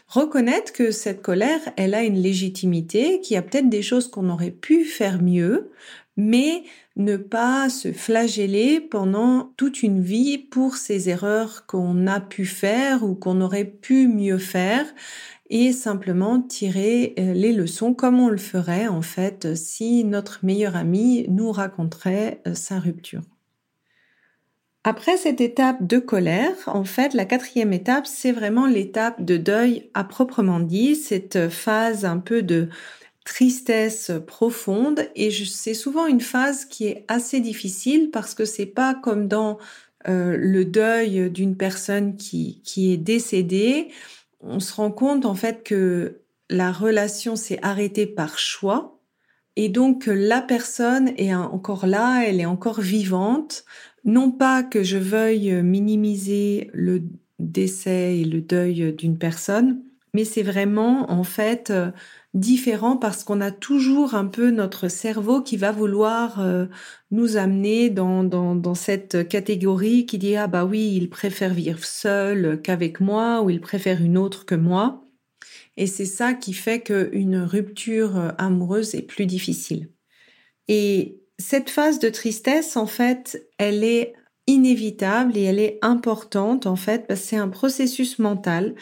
reconnaître 0.08 0.74
que 0.74 0.90
cette 0.90 1.22
colère, 1.22 1.62
elle 1.78 1.94
a 1.94 2.04
une 2.04 2.20
légitimité, 2.20 3.22
qu'il 3.22 3.36
y 3.36 3.38
a 3.38 3.44
peut-être 3.44 3.70
des 3.70 3.84
choses 3.84 4.10
qu'on 4.10 4.30
aurait 4.30 4.52
pu 4.52 4.84
faire 4.84 5.22
mieux, 5.22 5.70
mais 6.18 6.64
ne 6.96 7.18
pas 7.18 7.70
se 7.70 7.94
flageller 7.94 8.82
pendant 8.82 9.54
toute 9.58 9.82
une 9.84 10.02
vie 10.02 10.38
pour 10.38 10.76
ces 10.76 11.10
erreurs 11.10 11.66
qu'on 11.68 12.08
a 12.08 12.20
pu 12.20 12.46
faire 12.46 13.04
ou 13.04 13.16
qu'on 13.16 13.42
aurait 13.42 13.66
pu 13.66 14.08
mieux 14.08 14.38
faire 14.38 14.86
et 15.52 15.74
simplement 15.74 16.42
tirer 16.42 17.14
euh, 17.20 17.34
les 17.34 17.52
leçons 17.52 17.94
comme 17.94 18.20
on 18.20 18.30
le 18.30 18.38
ferait 18.38 18.88
en 18.88 19.02
fait 19.02 19.56
si 19.56 20.04
notre 20.06 20.40
meilleur 20.44 20.76
ami 20.76 21.26
nous 21.28 21.52
raconterait 21.52 22.42
euh, 22.48 22.56
sa 22.56 22.80
rupture. 22.80 23.22
Après 24.84 25.18
cette 25.18 25.42
étape 25.42 25.86
de 25.86 26.00
colère, 26.00 26.56
en 26.66 26.86
fait, 26.86 27.14
la 27.14 27.26
quatrième 27.26 27.72
étape, 27.72 28.08
c'est 28.08 28.32
vraiment 28.32 28.66
l'étape 28.66 29.24
de 29.24 29.38
deuil 29.38 29.92
à 29.94 30.04
proprement 30.04 30.60
dit, 30.60 30.96
cette 30.96 31.50
phase 31.50 32.04
un 32.04 32.18
peu 32.18 32.42
de 32.42 32.68
tristesse 33.24 34.12
profonde 34.26 35.08
et 35.16 35.30
c'est 35.30 35.76
souvent 35.76 36.08
une 36.08 36.22
phase 36.22 36.66
qui 36.66 36.88
est 36.88 37.06
assez 37.08 37.40
difficile 37.40 38.10
parce 38.10 38.34
que 38.34 38.46
c'est 38.46 38.66
pas 38.66 38.96
comme 38.96 39.28
dans 39.28 39.60
euh, 40.08 40.36
le 40.36 40.66
deuil 40.66 41.30
d'une 41.30 41.56
personne 41.56 42.16
qui, 42.16 42.62
qui 42.64 42.92
est 42.92 42.98
décédée 42.98 43.90
on 44.44 44.60
se 44.60 44.74
rend 44.74 44.92
compte 44.92 45.26
en 45.26 45.36
fait 45.36 45.64
que 45.64 46.22
la 46.50 46.72
relation 46.72 47.36
s'est 47.36 47.60
arrêtée 47.62 48.06
par 48.06 48.38
choix 48.38 49.00
et 49.56 49.70
donc 49.70 50.06
la 50.08 50.42
personne 50.42 51.12
est 51.18 51.34
encore 51.34 51.86
là, 51.86 52.24
elle 52.26 52.40
est 52.40 52.46
encore 52.46 52.82
vivante. 52.82 53.66
Non 54.06 54.32
pas 54.32 54.64
que 54.64 54.84
je 54.84 54.98
veuille 54.98 55.62
minimiser 55.62 56.70
le 56.74 57.04
décès 57.40 58.20
et 58.20 58.24
le 58.24 58.42
deuil 58.42 58.94
d'une 58.94 59.18
personne, 59.18 59.84
mais 60.14 60.26
c'est 60.26 60.44
vraiment 60.44 61.10
en 61.12 61.24
fait 61.24 61.72
différent 62.34 62.96
parce 62.96 63.24
qu'on 63.24 63.42
a 63.42 63.52
toujours 63.52 64.16
un 64.16 64.26
peu 64.26 64.52
notre 64.52 64.88
cerveau 64.88 65.42
qui 65.42 65.58
va 65.58 65.72
vouloir 65.72 66.40
euh, 66.40 66.68
nous 67.12 67.36
amener 67.36 67.90
dans, 67.90 68.24
dans, 68.24 68.56
dans, 68.56 68.76
cette 68.76 69.28
catégorie 69.28 70.06
qui 70.06 70.18
dit 70.18 70.36
ah 70.38 70.48
bah 70.48 70.64
oui 70.64 70.94
il 70.96 71.10
préfère 71.10 71.54
vivre 71.54 71.84
seul 71.84 72.62
qu'avec 72.62 73.02
moi 73.02 73.42
ou 73.42 73.50
il 73.50 73.60
préfère 73.60 74.02
une 74.02 74.18
autre 74.18 74.46
que 74.46 74.56
moi. 74.56 75.04
Et 75.78 75.88
c'est 75.88 76.06
ça 76.06 76.34
qui 76.34 76.54
fait 76.54 76.82
qu'une 76.82 77.38
rupture 77.38 78.18
euh, 78.18 78.30
amoureuse 78.38 78.96
est 78.96 79.02
plus 79.02 79.26
difficile. 79.26 79.90
Et 80.68 81.20
cette 81.38 81.70
phase 81.70 82.00
de 82.00 82.10
tristesse 82.10 82.78
en 82.78 82.88
fait 82.88 83.46
elle 83.58 83.84
est 83.84 84.14
inévitable 84.48 85.38
et 85.38 85.44
elle 85.44 85.60
est 85.60 85.80
importante 85.82 86.66
en 86.66 86.78
fait 86.78 87.08
parce 87.08 87.22
que 87.22 87.28
c'est 87.28 87.38
un 87.38 87.50
processus 87.50 88.20
mental 88.20 88.76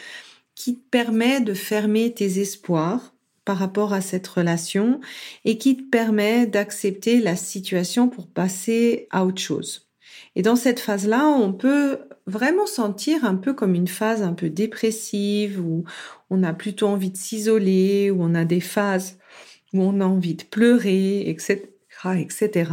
qui 0.60 0.76
te 0.76 0.90
permet 0.90 1.40
de 1.40 1.54
fermer 1.54 2.12
tes 2.12 2.38
espoirs 2.38 3.14
par 3.46 3.56
rapport 3.56 3.94
à 3.94 4.02
cette 4.02 4.28
relation 4.28 5.00
et 5.46 5.56
qui 5.56 5.74
te 5.74 5.88
permet 5.88 6.46
d'accepter 6.46 7.18
la 7.18 7.34
situation 7.34 8.10
pour 8.10 8.26
passer 8.26 9.08
à 9.10 9.24
autre 9.24 9.40
chose. 9.40 9.88
Et 10.36 10.42
dans 10.42 10.56
cette 10.56 10.78
phase-là, 10.78 11.26
on 11.28 11.54
peut 11.54 12.00
vraiment 12.26 12.66
sentir 12.66 13.24
un 13.24 13.36
peu 13.36 13.54
comme 13.54 13.74
une 13.74 13.88
phase 13.88 14.20
un 14.20 14.34
peu 14.34 14.50
dépressive 14.50 15.58
où 15.58 15.84
on 16.28 16.42
a 16.42 16.52
plutôt 16.52 16.88
envie 16.88 17.10
de 17.10 17.16
s'isoler, 17.16 18.10
où 18.10 18.22
on 18.22 18.34
a 18.34 18.44
des 18.44 18.60
phases 18.60 19.16
où 19.72 19.82
on 19.82 20.02
a 20.02 20.04
envie 20.04 20.34
de 20.34 20.42
pleurer, 20.42 21.26
etc., 21.30 21.62
etc. 22.18 22.70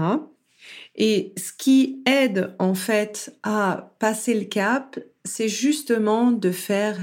Et 0.96 1.34
ce 1.38 1.54
qui 1.58 2.02
aide 2.06 2.54
en 2.60 2.74
fait 2.74 3.34
à 3.44 3.96
passer 4.00 4.34
le 4.38 4.46
cap, 4.46 5.00
c'est 5.24 5.48
justement 5.48 6.32
de 6.34 6.52
faire 6.52 6.98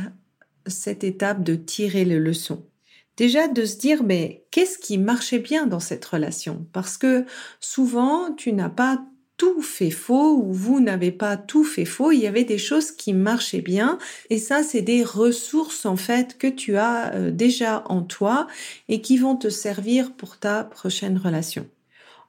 cette 0.67 1.05
étape 1.05 1.43
de 1.43 1.55
tirer 1.55 2.05
les 2.05 2.19
leçons. 2.19 2.65
Déjà 3.17 3.47
de 3.47 3.65
se 3.65 3.77
dire, 3.77 4.03
mais 4.03 4.45
qu'est-ce 4.51 4.79
qui 4.79 4.99
marchait 4.99 5.39
bien 5.39 5.67
dans 5.67 5.81
cette 5.81 6.05
relation? 6.05 6.67
Parce 6.73 6.99
que 6.99 7.25
souvent, 7.61 8.33
tu 8.33 8.53
n'as 8.53 8.71
pas 8.71 9.01
tout 9.37 9.63
fait 9.63 9.91
faux 9.91 10.37
ou 10.37 10.53
vous 10.53 10.81
n'avez 10.81 11.13
pas 11.13 11.37
tout 11.37 11.65
fait 11.65 11.85
faux. 11.85 12.13
Il 12.13 12.21
y 12.21 12.27
avait 12.27 12.45
des 12.45 12.59
choses 12.59 12.91
qui 12.91 13.13
marchaient 13.13 13.61
bien 13.61 13.99
et 14.31 14.39
ça, 14.39 14.63
c'est 14.63 14.83
des 14.83 15.05
ressources 15.05 15.87
en 15.87 15.97
fait 15.97 16.39
que 16.39 16.47
tu 16.47 16.77
as 16.77 17.15
euh, 17.15 17.31
déjà 17.31 17.85
en 17.87 18.03
toi 18.03 18.47
et 18.89 19.01
qui 19.01 19.17
vont 19.17 19.37
te 19.37 19.49
servir 19.49 20.13
pour 20.13 20.39
ta 20.39 20.65
prochaine 20.65 21.19
relation. 21.19 21.69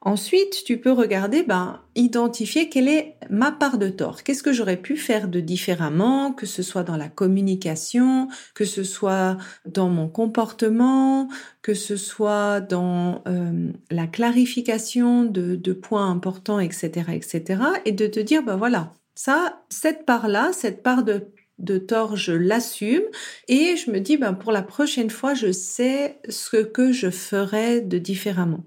Ensuite, 0.06 0.62
tu 0.64 0.78
peux 0.78 0.92
regarder, 0.92 1.42
ben, 1.42 1.80
identifier 1.96 2.68
quelle 2.68 2.86
est 2.86 3.16
ma 3.28 3.50
part 3.50 3.76
de 3.76 3.88
tort. 3.88 4.22
Qu'est-ce 4.22 4.44
que 4.44 4.52
j'aurais 4.52 4.76
pu 4.76 4.96
faire 4.96 5.26
de 5.26 5.40
différemment, 5.40 6.32
que 6.32 6.46
ce 6.46 6.62
soit 6.62 6.84
dans 6.84 6.96
la 6.96 7.08
communication, 7.08 8.28
que 8.54 8.64
ce 8.64 8.84
soit 8.84 9.36
dans 9.64 9.88
mon 9.88 10.08
comportement, 10.08 11.28
que 11.60 11.74
ce 11.74 11.96
soit 11.96 12.60
dans 12.60 13.24
euh, 13.26 13.72
la 13.90 14.06
clarification 14.06 15.24
de, 15.24 15.72
points 15.72 16.08
importants, 16.08 16.60
etc., 16.60 17.10
etc. 17.12 17.62
Et 17.84 17.90
de 17.90 18.06
te 18.06 18.20
dire, 18.20 18.44
ben 18.44 18.54
voilà, 18.54 18.94
ça, 19.16 19.64
cette 19.70 20.06
part-là, 20.06 20.52
cette 20.52 20.84
part 20.84 21.02
de 21.02 21.26
de 21.58 21.78
tort, 21.78 22.16
je 22.16 22.32
l'assume 22.32 23.04
et 23.48 23.76
je 23.76 23.90
me 23.90 23.98
dis, 23.98 24.18
ben, 24.18 24.34
pour 24.34 24.52
la 24.52 24.62
prochaine 24.62 25.10
fois, 25.10 25.34
je 25.34 25.50
sais 25.50 26.20
ce 26.28 26.58
que 26.58 26.92
je 26.92 27.10
ferais 27.10 27.80
de 27.80 27.98
différemment. 27.98 28.62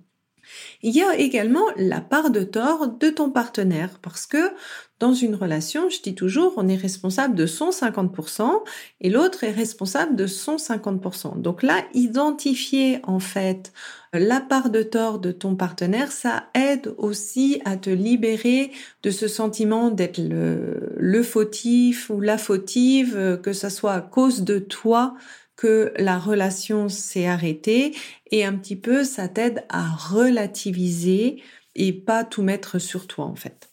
Il 0.81 0.95
y 0.95 1.01
a 1.01 1.15
également 1.17 1.65
la 1.75 2.01
part 2.01 2.31
de 2.31 2.43
tort 2.43 2.87
de 2.87 3.09
ton 3.09 3.29
partenaire 3.29 3.99
parce 4.01 4.25
que 4.25 4.51
dans 4.99 5.13
une 5.13 5.35
relation, 5.35 5.89
je 5.89 6.01
dis 6.01 6.13
toujours, 6.13 6.53
on 6.57 6.67
est 6.67 6.75
responsable 6.75 7.33
de 7.33 7.45
son 7.45 7.69
50% 7.69 8.51
et 8.99 9.09
l'autre 9.09 9.45
est 9.45 9.51
responsable 9.51 10.17
de 10.17 10.27
son 10.27 10.57
50%. 10.57 11.39
Donc 11.39 11.63
là, 11.63 11.85
identifier 11.93 12.99
en 13.03 13.19
fait 13.19 13.71
la 14.11 14.41
part 14.41 14.69
de 14.69 14.83
tort 14.83 15.19
de 15.19 15.31
ton 15.31 15.55
partenaire, 15.55 16.11
ça 16.11 16.47
aide 16.53 16.93
aussi 16.97 17.61
à 17.63 17.77
te 17.77 17.89
libérer 17.89 18.71
de 19.03 19.09
ce 19.09 19.29
sentiment 19.29 19.89
d'être 19.89 20.17
le, 20.17 20.93
le 20.97 21.23
fautif 21.23 22.09
ou 22.09 22.19
la 22.19 22.37
fautive, 22.37 23.39
que 23.41 23.53
ça 23.53 23.69
soit 23.69 23.93
à 23.93 24.01
cause 24.01 24.43
de 24.43 24.59
toi 24.59 25.15
que 25.59 25.91
la 25.97 26.17
relation 26.17 26.87
s'est 26.87 27.27
arrêtée 27.27 27.93
et 28.31 28.45
un 28.45 28.55
petit 28.55 28.77
peu 28.77 29.03
ça 29.03 29.27
t'aide 29.27 29.65
à 29.67 29.89
relativiser 29.89 31.43
et 31.75 31.91
pas 31.91 32.23
tout 32.23 32.43
mettre 32.43 32.79
sur 32.79 33.07
toi 33.07 33.25
en 33.25 33.35
fait. 33.35 33.69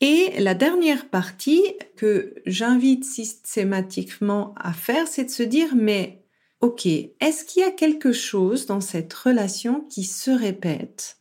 Et 0.00 0.32
la 0.38 0.54
dernière 0.54 1.10
partie 1.10 1.64
que 1.96 2.36
j'invite 2.46 3.04
systématiquement 3.04 4.54
à 4.56 4.72
faire, 4.72 5.08
c'est 5.08 5.24
de 5.24 5.30
se 5.30 5.42
dire 5.42 5.74
mais 5.74 6.22
ok, 6.60 6.86
est-ce 6.86 7.44
qu'il 7.46 7.62
y 7.62 7.66
a 7.66 7.72
quelque 7.72 8.12
chose 8.12 8.66
dans 8.66 8.80
cette 8.80 9.12
relation 9.12 9.80
qui 9.90 10.04
se 10.04 10.30
répète 10.30 11.16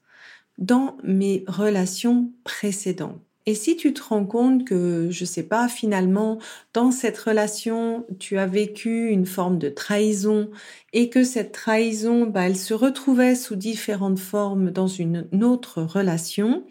dans 0.59 0.95
mes 1.01 1.43
relations 1.47 2.31
précédentes? 2.43 3.30
Et 3.51 3.55
si 3.55 3.75
tu 3.75 3.93
te 3.93 4.01
rends 4.01 4.25
compte 4.25 4.63
que, 4.63 5.09
je 5.11 5.25
sais 5.25 5.43
pas, 5.43 5.67
finalement, 5.67 6.37
dans 6.73 6.89
cette 6.89 7.17
relation, 7.17 8.05
tu 8.17 8.37
as 8.37 8.45
vécu 8.45 9.09
une 9.09 9.25
forme 9.25 9.57
de 9.57 9.67
trahison 9.67 10.49
et 10.93 11.09
que 11.09 11.25
cette 11.25 11.51
trahison, 11.51 12.27
bah, 12.27 12.43
elle 12.45 12.55
se 12.55 12.73
retrouvait 12.73 13.35
sous 13.35 13.57
différentes 13.57 14.19
formes 14.19 14.71
dans 14.71 14.87
une 14.87 15.27
autre 15.43 15.81
relation, 15.81 16.63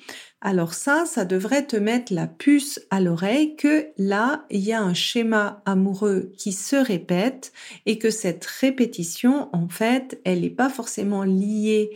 alors 0.43 0.73
ça, 0.73 1.05
ça 1.05 1.27
devrait 1.27 1.67
te 1.67 1.77
mettre 1.77 2.15
la 2.15 2.27
puce 2.27 2.81
à 2.89 3.03
l'oreille 3.03 3.57
que 3.57 3.89
là, 3.99 4.47
il 4.49 4.61
y 4.61 4.73
a 4.73 4.81
un 4.81 4.95
schéma 4.95 5.63
amoureux 5.67 6.33
qui 6.39 6.53
se 6.53 6.77
répète 6.77 7.53
et 7.85 7.99
que 7.99 8.09
cette 8.09 8.47
répétition, 8.47 9.51
en 9.53 9.69
fait, 9.69 10.19
elle 10.25 10.41
n'est 10.41 10.49
pas 10.49 10.71
forcément 10.71 11.25
liée 11.25 11.91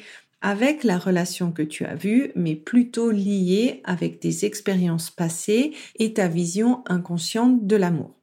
avec 0.45 0.85
la 0.85 0.99
relation 0.99 1.53
que 1.53 1.63
tu 1.63 1.87
as 1.87 1.95
vue, 1.95 2.31
mais 2.37 2.55
plutôt 2.55 3.11
liée 3.11 3.81
avec 3.85 4.21
des 4.21 4.45
expériences 4.45 5.09
passées 5.11 5.73
et 5.99 6.13
ta 6.13 6.29
vision 6.29 6.85
inconsciente 6.87 7.67
de 7.67 7.77
l'amour. 7.77 8.15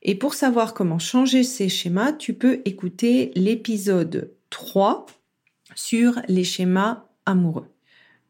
Et 0.00 0.14
pour 0.14 0.32
savoir 0.32 0.72
comment 0.72 0.98
changer 0.98 1.42
ces 1.42 1.68
schémas, 1.68 2.14
tu 2.14 2.32
peux 2.32 2.62
écouter 2.64 3.32
l'épisode 3.34 4.32
3 4.48 5.04
sur 5.74 6.18
les 6.26 6.42
schémas 6.44 7.04
amoureux. 7.26 7.68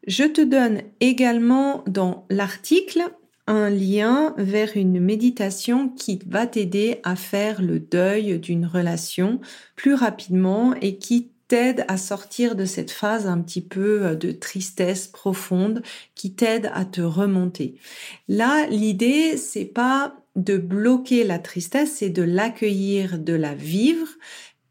Je 0.05 0.25
te 0.25 0.41
donne 0.41 0.81
également 0.99 1.85
dans 1.87 2.25
l'article 2.29 3.03
un 3.47 3.69
lien 3.69 4.33
vers 4.37 4.75
une 4.75 4.99
méditation 4.99 5.87
qui 5.87 6.19
va 6.27 6.45
t'aider 6.45 6.99
à 7.03 7.15
faire 7.15 7.61
le 7.61 7.79
deuil 7.79 8.37
d'une 8.37 8.65
relation 8.65 9.39
plus 9.77 9.93
rapidement 9.93 10.73
et 10.81 10.97
qui 10.97 11.31
t'aide 11.49 11.83
à 11.89 11.97
sortir 11.97 12.55
de 12.55 12.63
cette 12.63 12.91
phase 12.91 13.27
un 13.27 13.41
petit 13.41 13.61
peu 13.61 14.05
euh, 14.05 14.15
de 14.15 14.31
tristesse 14.31 15.07
profonde, 15.07 15.81
qui 16.15 16.33
t'aide 16.33 16.71
à 16.73 16.85
te 16.85 17.01
remonter. 17.01 17.75
Là, 18.29 18.67
l'idée, 18.67 19.35
c'est 19.35 19.65
pas 19.65 20.15
de 20.37 20.57
bloquer 20.57 21.25
la 21.25 21.39
tristesse, 21.39 21.95
c'est 21.97 22.09
de 22.09 22.23
l'accueillir, 22.23 23.19
de 23.19 23.33
la 23.33 23.55
vivre, 23.55 24.07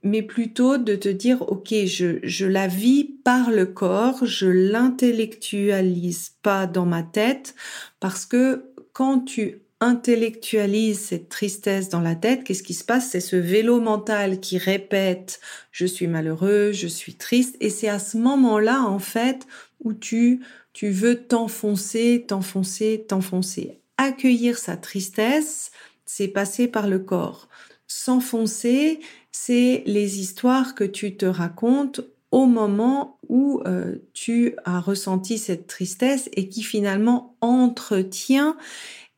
mais 0.02 0.22
plutôt 0.22 0.78
de 0.78 0.94
te 0.94 1.08
dire, 1.08 1.42
OK, 1.50 1.74
je, 1.84 2.20
je 2.22 2.46
la 2.46 2.68
vis 2.68 3.04
par 3.24 3.50
le 3.50 3.66
corps, 3.66 4.24
je 4.24 4.46
l'intellectualise 4.46 6.36
pas 6.42 6.66
dans 6.66 6.86
ma 6.86 7.02
tête, 7.02 7.56
parce 7.98 8.24
que 8.24 8.72
quand 8.92 9.20
tu 9.20 9.62
intellectualise 9.80 10.98
cette 10.98 11.28
tristesse 11.28 11.88
dans 11.88 12.00
la 12.00 12.16
tête, 12.16 12.42
qu'est-ce 12.44 12.62
qui 12.62 12.74
se 12.74 12.84
passe? 12.84 13.10
C'est 13.10 13.20
ce 13.20 13.36
vélo 13.36 13.80
mental 13.80 14.40
qui 14.40 14.58
répète 14.58 15.40
je 15.70 15.86
suis 15.86 16.08
malheureux, 16.08 16.72
je 16.72 16.88
suis 16.88 17.14
triste 17.14 17.56
et 17.60 17.70
c'est 17.70 17.88
à 17.88 17.98
ce 17.98 18.16
moment-là 18.18 18.82
en 18.82 18.98
fait 18.98 19.46
où 19.84 19.92
tu 19.92 20.40
tu 20.72 20.90
veux 20.90 21.24
t'enfoncer, 21.24 22.24
t'enfoncer, 22.28 23.04
t'enfoncer. 23.08 23.80
Accueillir 23.96 24.58
sa 24.58 24.76
tristesse, 24.76 25.72
c'est 26.06 26.28
passer 26.28 26.68
par 26.68 26.86
le 26.86 27.00
corps. 27.00 27.48
S'enfoncer, 27.88 29.00
c'est 29.32 29.82
les 29.86 30.20
histoires 30.20 30.76
que 30.76 30.84
tu 30.84 31.16
te 31.16 31.26
racontes 31.26 32.00
au 32.30 32.46
moment 32.46 33.18
où 33.28 33.60
euh, 33.66 33.96
tu 34.12 34.54
as 34.64 34.78
ressenti 34.78 35.38
cette 35.38 35.66
tristesse 35.66 36.28
et 36.34 36.48
qui 36.48 36.62
finalement 36.62 37.36
entretient 37.40 38.56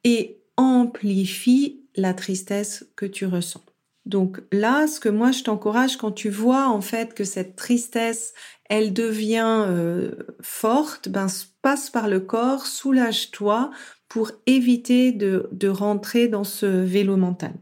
et 0.04 0.39
amplifie 0.60 1.80
la 1.96 2.14
tristesse 2.14 2.86
que 2.96 3.06
tu 3.06 3.26
ressens. 3.26 3.62
Donc 4.06 4.40
là, 4.50 4.86
ce 4.86 4.98
que 4.98 5.08
moi 5.08 5.30
je 5.30 5.42
t'encourage 5.42 5.96
quand 5.96 6.12
tu 6.12 6.30
vois 6.30 6.68
en 6.68 6.80
fait 6.80 7.14
que 7.14 7.24
cette 7.24 7.56
tristesse, 7.56 8.34
elle 8.68 8.92
devient 8.92 9.64
euh, 9.68 10.12
forte, 10.40 11.08
ben 11.08 11.26
passe 11.62 11.90
par 11.90 12.08
le 12.08 12.20
corps, 12.20 12.66
soulage-toi 12.66 13.70
pour 14.08 14.32
éviter 14.46 15.12
de, 15.12 15.48
de 15.52 15.68
rentrer 15.68 16.28
dans 16.28 16.44
ce 16.44 16.66
vélo 16.66 17.16
mental. 17.16 17.52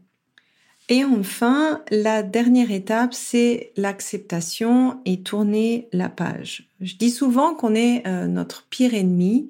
Et 0.89 1.05
enfin, 1.05 1.83
la 1.91 2.23
dernière 2.23 2.71
étape, 2.71 3.13
c'est 3.13 3.73
l'acceptation 3.77 5.01
et 5.05 5.23
tourner 5.23 5.89
la 5.93 6.09
page. 6.09 6.71
Je 6.81 6.95
dis 6.97 7.11
souvent 7.11 7.55
qu'on 7.55 7.75
est 7.75 8.07
euh, 8.07 8.27
notre 8.27 8.67
pire 8.69 8.95
ennemi. 8.95 9.49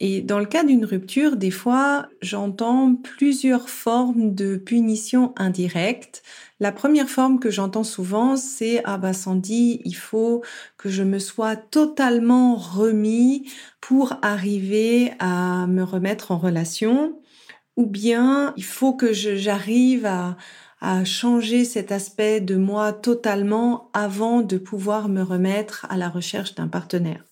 Et 0.00 0.20
dans 0.22 0.38
le 0.38 0.46
cas 0.46 0.62
d'une 0.62 0.84
rupture, 0.84 1.36
des 1.36 1.50
fois, 1.50 2.08
j'entends 2.22 2.94
plusieurs 2.94 3.68
formes 3.68 4.32
de 4.34 4.56
punition 4.56 5.32
indirecte. 5.36 6.22
La 6.60 6.70
première 6.70 7.08
forme 7.10 7.40
que 7.40 7.50
j'entends 7.50 7.84
souvent, 7.84 8.36
c'est 8.36 8.80
ah 8.84 8.96
bah 8.98 9.12
Sandy, 9.12 9.80
il 9.84 9.96
faut 9.96 10.44
que 10.76 10.88
je 10.88 11.02
me 11.02 11.18
sois 11.18 11.56
totalement 11.56 12.54
remis 12.54 13.50
pour 13.80 14.14
arriver 14.22 15.12
à 15.18 15.66
me 15.66 15.82
remettre 15.82 16.30
en 16.30 16.38
relation, 16.38 17.20
ou 17.76 17.86
bien 17.86 18.54
il 18.56 18.64
faut 18.64 18.94
que 18.94 19.12
j'arrive 19.12 20.06
à 20.06 20.36
à 20.80 21.04
changer 21.04 21.64
cet 21.64 21.90
aspect 21.92 22.40
de 22.40 22.56
moi 22.56 22.92
totalement 22.92 23.90
avant 23.94 24.42
de 24.42 24.58
pouvoir 24.58 25.08
me 25.08 25.22
remettre 25.22 25.86
à 25.90 25.96
la 25.96 26.08
recherche 26.08 26.54
d'un 26.54 26.68
partenaire. 26.68 27.27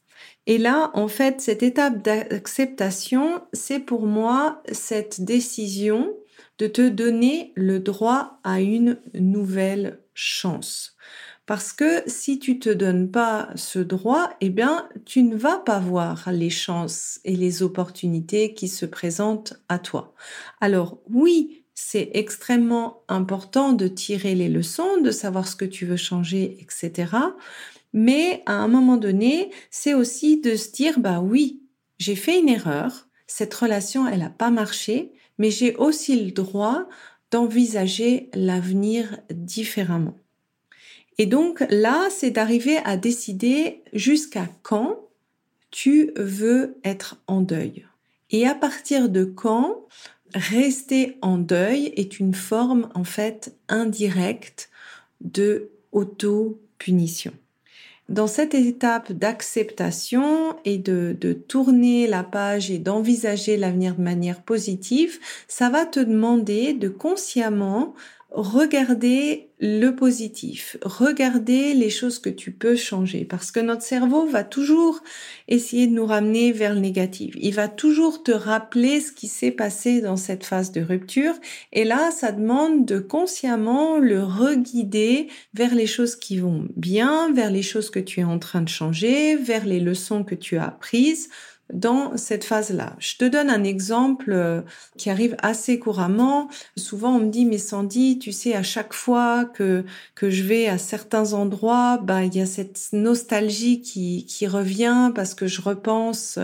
Et 0.47 0.59
là, 0.59 0.91
en 0.95 1.09
fait, 1.09 1.41
cette 1.41 1.63
étape 1.63 2.03
d'acceptation, 2.03 3.43
c'est 3.53 3.81
pour 3.81 4.07
moi 4.07 4.63
cette 4.71 5.23
décision 5.23 6.15
de 6.59 6.67
te 6.67 6.89
donner 6.89 7.53
le 7.55 7.81
droit 7.81 8.39
à 8.45 8.61
une 8.61 8.99
nouvelle 9.15 10.01
chance. 10.15 10.97
Parce 11.47 11.73
que 11.73 12.03
si 12.07 12.41
tu 12.41 12.59
te 12.59 12.71
donnes 12.71 13.11
pas 13.11 13.51
ce 13.55 13.79
droit, 13.79 14.31
eh 14.41 14.51
bien, 14.51 14.89
tu 15.05 15.23
ne 15.23 15.37
vas 15.37 15.59
pas 15.59 15.79
voir 15.79 16.31
les 16.33 16.51
chances 16.51 17.21
et 17.25 17.37
les 17.37 17.63
opportunités 17.63 18.53
qui 18.53 18.67
se 18.67 18.85
présentent 18.85 19.55
à 19.69 19.79
toi. 19.79 20.15
Alors 20.61 20.99
oui, 21.09 21.65
c'est 21.75 22.11
extrêmement 22.15 23.05
important 23.07 23.75
de 23.75 23.87
tirer 23.87 24.35
les 24.35 24.49
leçons, 24.49 25.01
de 25.03 25.11
savoir 25.13 25.47
ce 25.47 25.55
que 25.55 25.65
tu 25.65 25.87
veux 25.87 25.97
changer, 25.97 26.57
etc. 26.61 27.07
Mais 27.97 28.43
à 28.45 28.53
un 28.53 28.69
moment 28.69 28.99
donné, 28.99 29.51
c'est 29.71 29.95
aussi 29.95 30.39
de 30.39 30.55
se 30.55 30.71
dire, 30.71 31.01
bah 31.01 31.21
oui, 31.21 31.63
j'ai 31.97 32.15
fait 32.15 32.39
une 32.39 32.51
erreur, 32.51 33.09
cette 33.27 33.55
relation, 33.55 34.07
elle 34.07 34.19
n'a 34.19 34.29
pas 34.29 34.51
marché, 34.51 35.13
mais 35.39 35.51
j'ai 35.51 35.75
aussi 35.77 36.23
le 36.23 36.31
droit 36.31 36.87
d'envisager 37.31 38.29
l'avenir 38.35 39.19
différemment. 39.31 40.15
Et 41.17 41.25
donc 41.25 41.65
là, 41.71 42.09
c'est 42.11 42.31
d'arriver 42.31 42.77
à 42.85 42.99
décider 42.99 43.83
jusqu'à 43.95 44.47
quand 44.63 45.09
tu 45.71 46.13
veux 46.17 46.79
être 46.85 47.17
en 47.27 47.41
deuil. 47.41 47.87
Et 48.29 48.47
à 48.47 48.55
partir 48.55 49.09
de 49.09 49.25
quand 49.25 49.87
rester 50.35 51.17
en 51.23 51.39
deuil 51.39 51.95
est 51.97 52.21
une 52.21 52.35
forme 52.35 52.91
en 52.95 53.05
fait 53.05 53.57
indirecte 53.71 54.69
de 55.23 55.71
auto-punition. 55.93 57.33
Dans 58.09 58.27
cette 58.27 58.55
étape 58.55 59.13
d'acceptation 59.13 60.57
et 60.65 60.79
de, 60.79 61.17
tourner 61.49 62.07
la 62.07 62.23
page 62.23 62.71
et 62.71 62.79
d'envisager 62.79 63.57
l'avenir 63.57 63.97
de 63.97 64.03
manière 64.03 64.43
positive, 64.43 65.19
ça 65.49 65.71
va 65.71 65.87
te 65.87 66.01
demander 66.01 66.73
de 66.73 66.89
consciemment 66.89 67.95
regarder 68.31 69.46
le 69.59 69.91
positif, 69.91 70.77
regarder 70.83 71.73
les 71.73 71.89
choses 71.89 72.19
que 72.19 72.29
tu 72.29 72.53
peux 72.53 72.77
changer, 72.77 73.25
parce 73.25 73.51
que 73.51 73.61
notre 73.61 73.83
cerveau 73.83 74.27
va 74.27 74.45
toujours 74.45 75.01
essayer 75.49 75.87
de 75.87 75.93
nous 75.93 76.05
ramener 76.05 76.53
vers 76.53 76.75
le 76.75 76.81
négatif. 76.81 77.35
Il 77.41 77.55
va 77.55 77.69
toujours 77.69 78.23
te 78.23 78.33
rappeler 78.33 79.01
ce 79.01 79.13
qui 79.13 79.29
s'est 79.29 79.51
passé 79.51 80.03
dans 80.03 80.17
cette 80.17 80.45
phase 80.45 80.73
de 80.73 80.83
rupture, 80.83 81.35
et 81.73 81.85
là, 81.85 82.11
ça 82.11 82.33
demande 82.33 82.85
de 82.85 82.99
consciemment 82.99 83.99
le 83.99 84.23
reguider 84.23 85.29
vers 85.55 85.75
les 85.75 85.87
choses 85.87 86.17
qui 86.17 86.39
vont 86.39 86.69
bien, 86.77 87.33
vers 87.33 87.51
les 87.51 87.63
choses 87.63 87.91
que 87.91 88.01
tu 88.01 88.21
es 88.21 88.25
en 88.25 88.39
train 88.39 88.61
de 88.61 88.69
changer, 88.69 89.37
vers 89.37 89.65
les 89.65 89.81
leçons 89.81 90.23
que 90.23 90.35
tu 90.35 90.59
as 90.59 90.67
apprises, 90.67 91.31
dans 91.73 92.17
cette 92.17 92.45
phase-là. 92.45 92.95
Je 92.99 93.17
te 93.17 93.25
donne 93.25 93.51
un 93.51 93.65
exemple 93.65 94.33
euh, 94.33 94.63
qui 94.97 95.11
arrive 95.11 95.37
assez 95.43 95.79
couramment. 95.79 96.49
Souvent, 96.77 97.17
on 97.17 97.21
me 97.21 97.31
dit, 97.31 97.45
mais 97.45 97.59
Sandy, 97.59 98.19
tu 98.19 98.33
sais, 98.33 98.55
à 98.55 98.63
chaque 98.63 98.93
fois 98.93 99.45
que, 99.45 99.85
que 100.15 100.31
je 100.31 100.45
vais 100.45 100.69
à 100.69 100.79
certains 100.79 101.33
endroits, 101.33 101.99
bah, 101.99 102.25
il 102.25 102.35
y 102.35 102.41
a 102.41 102.47
cette 102.47 102.89
nostalgie 102.93 103.81
qui, 103.81 104.27
qui 104.27 104.47
revient 104.47 105.11
parce 105.15 105.35
que 105.35 105.47
je 105.47 105.61
repense 105.61 106.39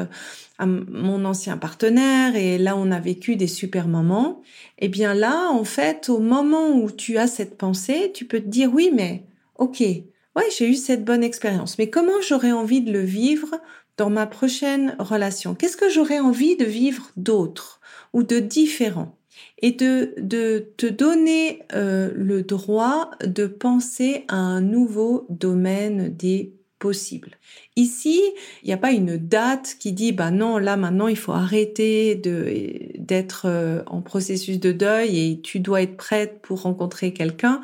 à 0.59 0.67
mon 0.67 1.25
ancien 1.25 1.57
partenaire 1.57 2.37
et 2.37 2.59
là, 2.59 2.77
on 2.77 2.91
a 2.91 3.01
vécu 3.01 3.37
des 3.37 3.47
super 3.47 3.89
moments. 3.89 4.43
Eh 4.79 4.89
bien 4.89 5.15
là, 5.15 5.51
en 5.51 5.65
fait, 5.65 6.09
au 6.09 6.19
moment 6.19 6.71
où 6.71 6.91
tu 6.91 7.19
as 7.19 7.27
cette 7.27 7.57
pensée, 7.57 8.13
tu 8.15 8.25
peux 8.27 8.41
te 8.41 8.49
dire, 8.49 8.71
oui, 8.73 8.91
mais, 8.93 9.25
ok, 9.57 9.81
ouais, 9.81 10.45
j'ai 10.57 10.69
eu 10.69 10.75
cette 10.75 11.05
bonne 11.05 11.25
expérience, 11.25 11.79
mais 11.79 11.91
comment 11.91 12.21
j'aurais 12.27 12.53
envie 12.53 12.81
de 12.81 12.93
le 12.93 13.03
vivre 13.03 13.61
dans 14.03 14.11
ma 14.11 14.27
prochaine 14.27 14.97
relation 14.99 15.55
Qu'est-ce 15.55 15.77
que 15.77 15.89
j'aurais 15.89 16.19
envie 16.19 16.57
de 16.57 16.65
vivre 16.65 17.13
d'autre 17.17 17.81
ou 18.13 18.25
de 18.25 18.41
différent? 18.41 19.17
Et 19.59 19.71
de, 19.71 20.15
de 20.19 20.73
te 20.77 20.87
donner 20.87 21.63
euh, 21.73 22.11
le 22.17 22.43
droit 22.43 23.13
de 23.25 23.47
penser 23.47 24.25
à 24.27 24.35
un 24.35 24.61
nouveau 24.61 25.25
domaine 25.31 26.13
des 26.17 26.53
possibles. 26.81 27.39
Ici, 27.77 28.21
il 28.65 28.67
n'y 28.67 28.73
a 28.73 28.77
pas 28.77 28.91
une 28.91 29.17
date 29.17 29.77
qui 29.79 29.93
dit 29.93 30.11
bah 30.11 30.33
non 30.33 30.59
là 30.59 30.77
maintenant 30.77 31.07
il 31.07 31.17
faut 31.17 31.31
arrêter 31.31 32.17
d'être 32.17 33.47
euh, 33.47 33.85
en 33.87 34.01
processus 34.01 34.59
de 34.59 34.73
deuil 34.73 35.31
et 35.31 35.41
tu 35.41 35.61
dois 35.61 35.83
être 35.83 35.97
prête 35.97 36.43
pour 36.43 36.63
rencontrer 36.63 37.13
quelqu'un. 37.13 37.61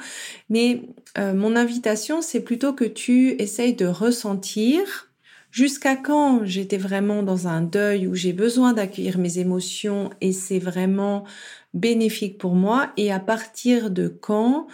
Mais 0.51 0.83
euh, 1.19 1.35
mon 1.35 1.57
invitation 1.57 2.23
c'est 2.23 2.45
plutôt 2.45 2.73
que 2.73 2.85
tu 2.85 3.31
essayes 3.43 3.75
de 3.75 3.87
ressentir 3.87 5.08
Jusqu'à 5.51 5.97
quand 5.97 6.45
j'étais 6.45 6.77
vraiment 6.77 7.23
dans 7.23 7.49
un 7.49 7.63
deuil 7.63 8.07
où 8.07 8.15
j'ai 8.15 8.33
besoin 8.35 8.75
d'accueillir 8.75 9.19
mes 9.19 9.39
émotions 9.39 10.11
et 10.21 10.33
c'est 10.33 10.59
vraiment 10.59 11.25
bénéfique 11.73 12.39
pour 12.39 12.55
moi? 12.55 12.93
Et 12.99 13.11
à 13.11 13.19
partir 13.19 13.91
de 13.91 14.09
quand 14.09 14.67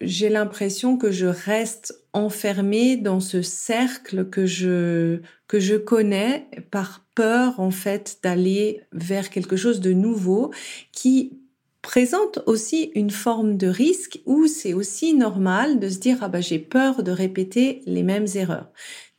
j'ai 0.00 0.28
l'impression 0.28 0.96
que 0.98 1.10
je 1.10 1.26
reste 1.26 2.04
enfermée 2.12 2.96
dans 2.96 3.20
ce 3.20 3.42
cercle 3.42 4.28
que 4.28 4.46
je 4.46 5.20
que 5.48 5.58
je 5.60 5.74
connais 5.76 6.48
par 6.70 7.04
peur 7.14 7.58
en 7.58 7.70
fait 7.70 8.18
d'aller 8.22 8.82
vers 8.92 9.30
quelque 9.30 9.56
chose 9.56 9.80
de 9.80 9.92
nouveau 9.92 10.52
qui 10.92 11.40
présente 11.82 12.40
aussi 12.46 12.92
une 12.94 13.10
forme 13.10 13.56
de 13.56 13.66
risque 13.66 14.20
où 14.26 14.46
c'est 14.46 14.74
aussi 14.74 15.14
normal 15.14 15.80
de 15.80 15.88
se 15.88 15.98
dire 15.98 16.18
ah 16.20 16.28
bah 16.28 16.40
j'ai 16.40 16.58
peur 16.58 17.02
de 17.02 17.10
répéter 17.12 17.80
les 17.86 18.02
mêmes 18.02 18.26
erreurs. 18.34 18.70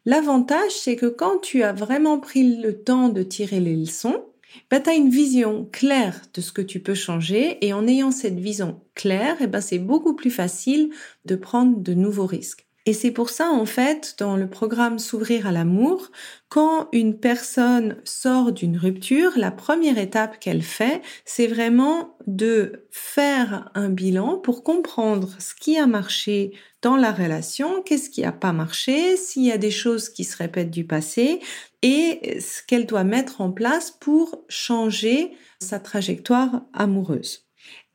L'avantage, 0.06 0.72
c'est 0.72 0.96
que 0.96 1.06
quand 1.06 1.40
tu 1.40 1.64
as 1.64 1.74
vraiment 1.74 2.20
pris 2.20 2.58
le 2.58 2.84
temps 2.84 3.10
de 3.10 3.24
tirer 3.24 3.60
les 3.60 3.76
leçons, 3.76 4.26
ben, 4.72 4.82
tu 4.82 4.90
as 4.90 4.96
une 4.96 5.10
vision 5.10 5.66
claire 5.72 6.22
de 6.34 6.42
ce 6.42 6.52
que 6.52 6.62
tu 6.62 6.80
peux 6.82 6.96
changer 6.96 7.64
et 7.66 7.74
en 7.74 7.88
ayant 7.88 8.12
cette 8.12 8.40
vision 8.40 8.82
claire, 8.96 9.38
eh 9.42 9.48
ben, 9.48 9.62
c'est 9.62 9.80
beaucoup 9.80 10.16
plus 10.16 10.32
facile 10.32 10.92
de 11.26 11.36
prendre 11.36 11.80
de 11.80 11.94
nouveaux 11.94 12.26
risques. 12.26 12.69
Et 12.90 12.94
c'est 12.94 13.12
pour 13.12 13.30
ça, 13.30 13.52
en 13.52 13.68
fait, 13.68 14.16
dans 14.18 14.36
le 14.36 14.50
programme 14.50 14.98
S'ouvrir 14.98 15.46
à 15.46 15.52
l'amour, 15.52 16.10
quand 16.48 16.90
une 16.92 17.20
personne 17.20 17.98
sort 18.04 18.52
d'une 18.52 18.78
rupture, 18.78 19.34
la 19.36 19.52
première 19.52 20.00
étape 20.00 20.40
qu'elle 20.40 20.64
fait, 20.64 21.04
c'est 21.24 21.46
vraiment 21.46 22.18
de 22.26 22.88
faire 22.90 23.70
un 23.76 23.90
bilan 23.90 24.40
pour 24.40 24.64
comprendre 24.64 25.36
ce 25.38 25.54
qui 25.54 25.78
a 25.78 25.86
marché 25.86 26.52
dans 26.82 26.98
la 26.98 27.12
relation, 27.12 27.84
qu'est-ce 27.84 28.10
qui 28.10 28.22
n'a 28.22 28.32
pas 28.32 28.54
marché, 28.54 29.18
s'il 29.18 29.46
y 29.46 29.52
a 29.52 29.60
des 29.60 29.70
choses 29.70 30.10
qui 30.10 30.24
se 30.24 30.38
répètent 30.38 30.72
du 30.72 30.88
passé 30.88 31.42
et 31.84 32.40
ce 32.40 32.64
qu'elle 32.66 32.88
doit 32.88 33.04
mettre 33.04 33.40
en 33.40 33.52
place 33.52 33.92
pour 33.92 34.46
changer 34.50 35.38
sa 35.60 35.80
trajectoire 35.80 36.64
amoureuse. 36.74 37.46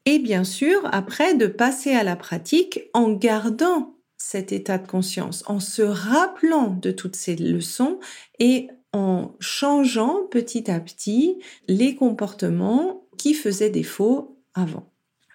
Et 0.06 0.20
bien 0.20 0.44
sûr, 0.44 0.88
après, 0.92 1.34
de 1.34 1.48
passer 1.48 1.94
à 1.94 2.04
la 2.04 2.14
pratique 2.14 2.82
en 2.94 3.10
gardant 3.10 3.94
cet 4.26 4.52
état 4.52 4.78
de 4.78 4.86
conscience, 4.86 5.44
en 5.46 5.60
se 5.60 5.82
rappelant 5.82 6.70
de 6.70 6.90
toutes 6.90 7.14
ces 7.14 7.36
leçons 7.36 8.00
et 8.38 8.68
en 8.92 9.32
changeant 9.38 10.22
petit 10.30 10.70
à 10.70 10.80
petit 10.80 11.38
les 11.68 11.94
comportements 11.94 13.06
qui 13.18 13.34
faisaient 13.34 13.70
défaut 13.70 14.38
avant. 14.54 14.90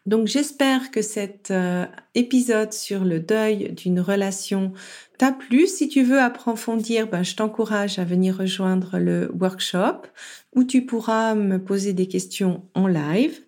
Donc 0.07 0.25
j'espère 0.25 0.89
que 0.89 1.03
cet 1.03 1.51
euh, 1.51 1.85
épisode 2.15 2.73
sur 2.73 3.05
le 3.05 3.19
deuil 3.19 3.73
d'une 3.73 3.99
relation 3.99 4.73
t'a 5.19 5.31
plu. 5.31 5.67
Si 5.67 5.87
tu 5.87 6.01
veux 6.01 6.19
approfondir, 6.19 7.07
ben, 7.07 7.21
je 7.21 7.35
t'encourage 7.35 7.99
à 7.99 8.05
venir 8.05 8.37
rejoindre 8.37 8.97
le 8.97 9.31
workshop 9.39 10.07
où 10.55 10.63
tu 10.63 10.83
pourras 10.83 11.35
me 11.35 11.63
poser 11.63 11.93
des 11.93 12.07
questions 12.07 12.63
en 12.73 12.87
live. 12.87 13.39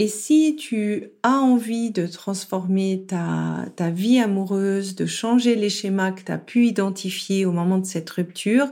Et 0.00 0.06
si 0.06 0.54
tu 0.54 1.08
as 1.24 1.38
envie 1.38 1.90
de 1.90 2.06
transformer 2.06 3.04
ta, 3.08 3.64
ta 3.74 3.90
vie 3.90 4.20
amoureuse, 4.20 4.94
de 4.94 5.06
changer 5.06 5.56
les 5.56 5.70
schémas 5.70 6.12
que 6.12 6.22
tu 6.22 6.30
as 6.30 6.38
pu 6.38 6.66
identifier 6.66 7.44
au 7.44 7.50
moment 7.50 7.78
de 7.78 7.84
cette 7.84 8.08
rupture, 8.08 8.68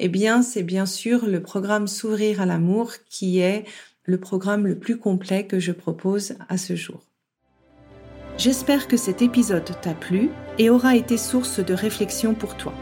eh 0.00 0.08
bien, 0.08 0.42
c'est 0.42 0.64
bien 0.64 0.84
sûr 0.84 1.26
le 1.26 1.40
programme 1.40 1.86
S'ouvrir 1.86 2.40
à 2.40 2.46
l'amour 2.46 2.90
qui 3.08 3.38
est 3.38 3.62
le 4.02 4.18
programme 4.18 4.66
le 4.66 4.76
plus 4.76 4.98
complet 4.98 5.46
que 5.46 5.60
je 5.60 5.70
propose 5.70 6.34
à 6.48 6.58
ce 6.58 6.74
jour. 6.74 7.02
J'espère 8.36 8.88
que 8.88 8.96
cet 8.96 9.22
épisode 9.22 9.70
t'a 9.80 9.94
plu 9.94 10.28
et 10.58 10.70
aura 10.70 10.96
été 10.96 11.18
source 11.18 11.60
de 11.60 11.72
réflexion 11.72 12.34
pour 12.34 12.56
toi. 12.56 12.74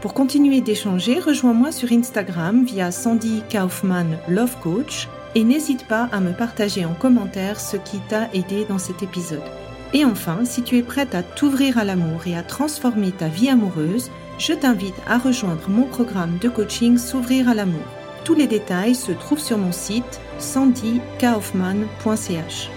Pour 0.00 0.14
continuer 0.14 0.62
d'échanger, 0.62 1.20
rejoins-moi 1.20 1.72
sur 1.72 1.92
Instagram 1.92 2.64
via 2.64 2.90
Sandy 2.90 3.42
Kaufman 3.50 4.16
Love 4.28 4.58
Coach 4.62 5.08
et 5.34 5.44
n'hésite 5.44 5.86
pas 5.86 6.08
à 6.12 6.20
me 6.20 6.32
partager 6.32 6.84
en 6.84 6.92
commentaire 6.94 7.60
ce 7.60 7.76
qui 7.76 7.98
t'a 8.08 8.28
aidé 8.32 8.64
dans 8.68 8.78
cet 8.78 9.02
épisode. 9.02 9.42
Et 9.92 10.04
enfin, 10.04 10.44
si 10.44 10.62
tu 10.62 10.76
es 10.76 10.82
prête 10.82 11.14
à 11.14 11.22
t'ouvrir 11.22 11.78
à 11.78 11.84
l'amour 11.84 12.26
et 12.26 12.36
à 12.36 12.42
transformer 12.42 13.12
ta 13.12 13.28
vie 13.28 13.48
amoureuse, 13.48 14.10
je 14.38 14.52
t'invite 14.52 14.96
à 15.06 15.18
rejoindre 15.18 15.68
mon 15.68 15.84
programme 15.84 16.38
de 16.40 16.48
coaching 16.48 16.98
S'ouvrir 16.98 17.48
à 17.48 17.54
l'amour. 17.54 17.86
Tous 18.24 18.34
les 18.34 18.48
détails 18.48 18.96
se 18.96 19.12
trouvent 19.12 19.38
sur 19.38 19.58
mon 19.58 19.72
site 19.72 20.20
sandykaufman.ch. 20.38 22.70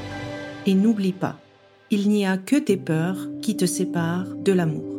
Et 0.66 0.74
n'oublie 0.76 1.14
pas, 1.14 1.38
il 1.90 2.10
n'y 2.10 2.28
a 2.28 2.38
que 2.38 2.58
tes 2.58 2.76
peurs 2.78 3.30
qui 3.42 3.56
te 3.56 3.66
séparent 3.66 4.36
de 4.36 4.52
l'amour. 4.52 4.97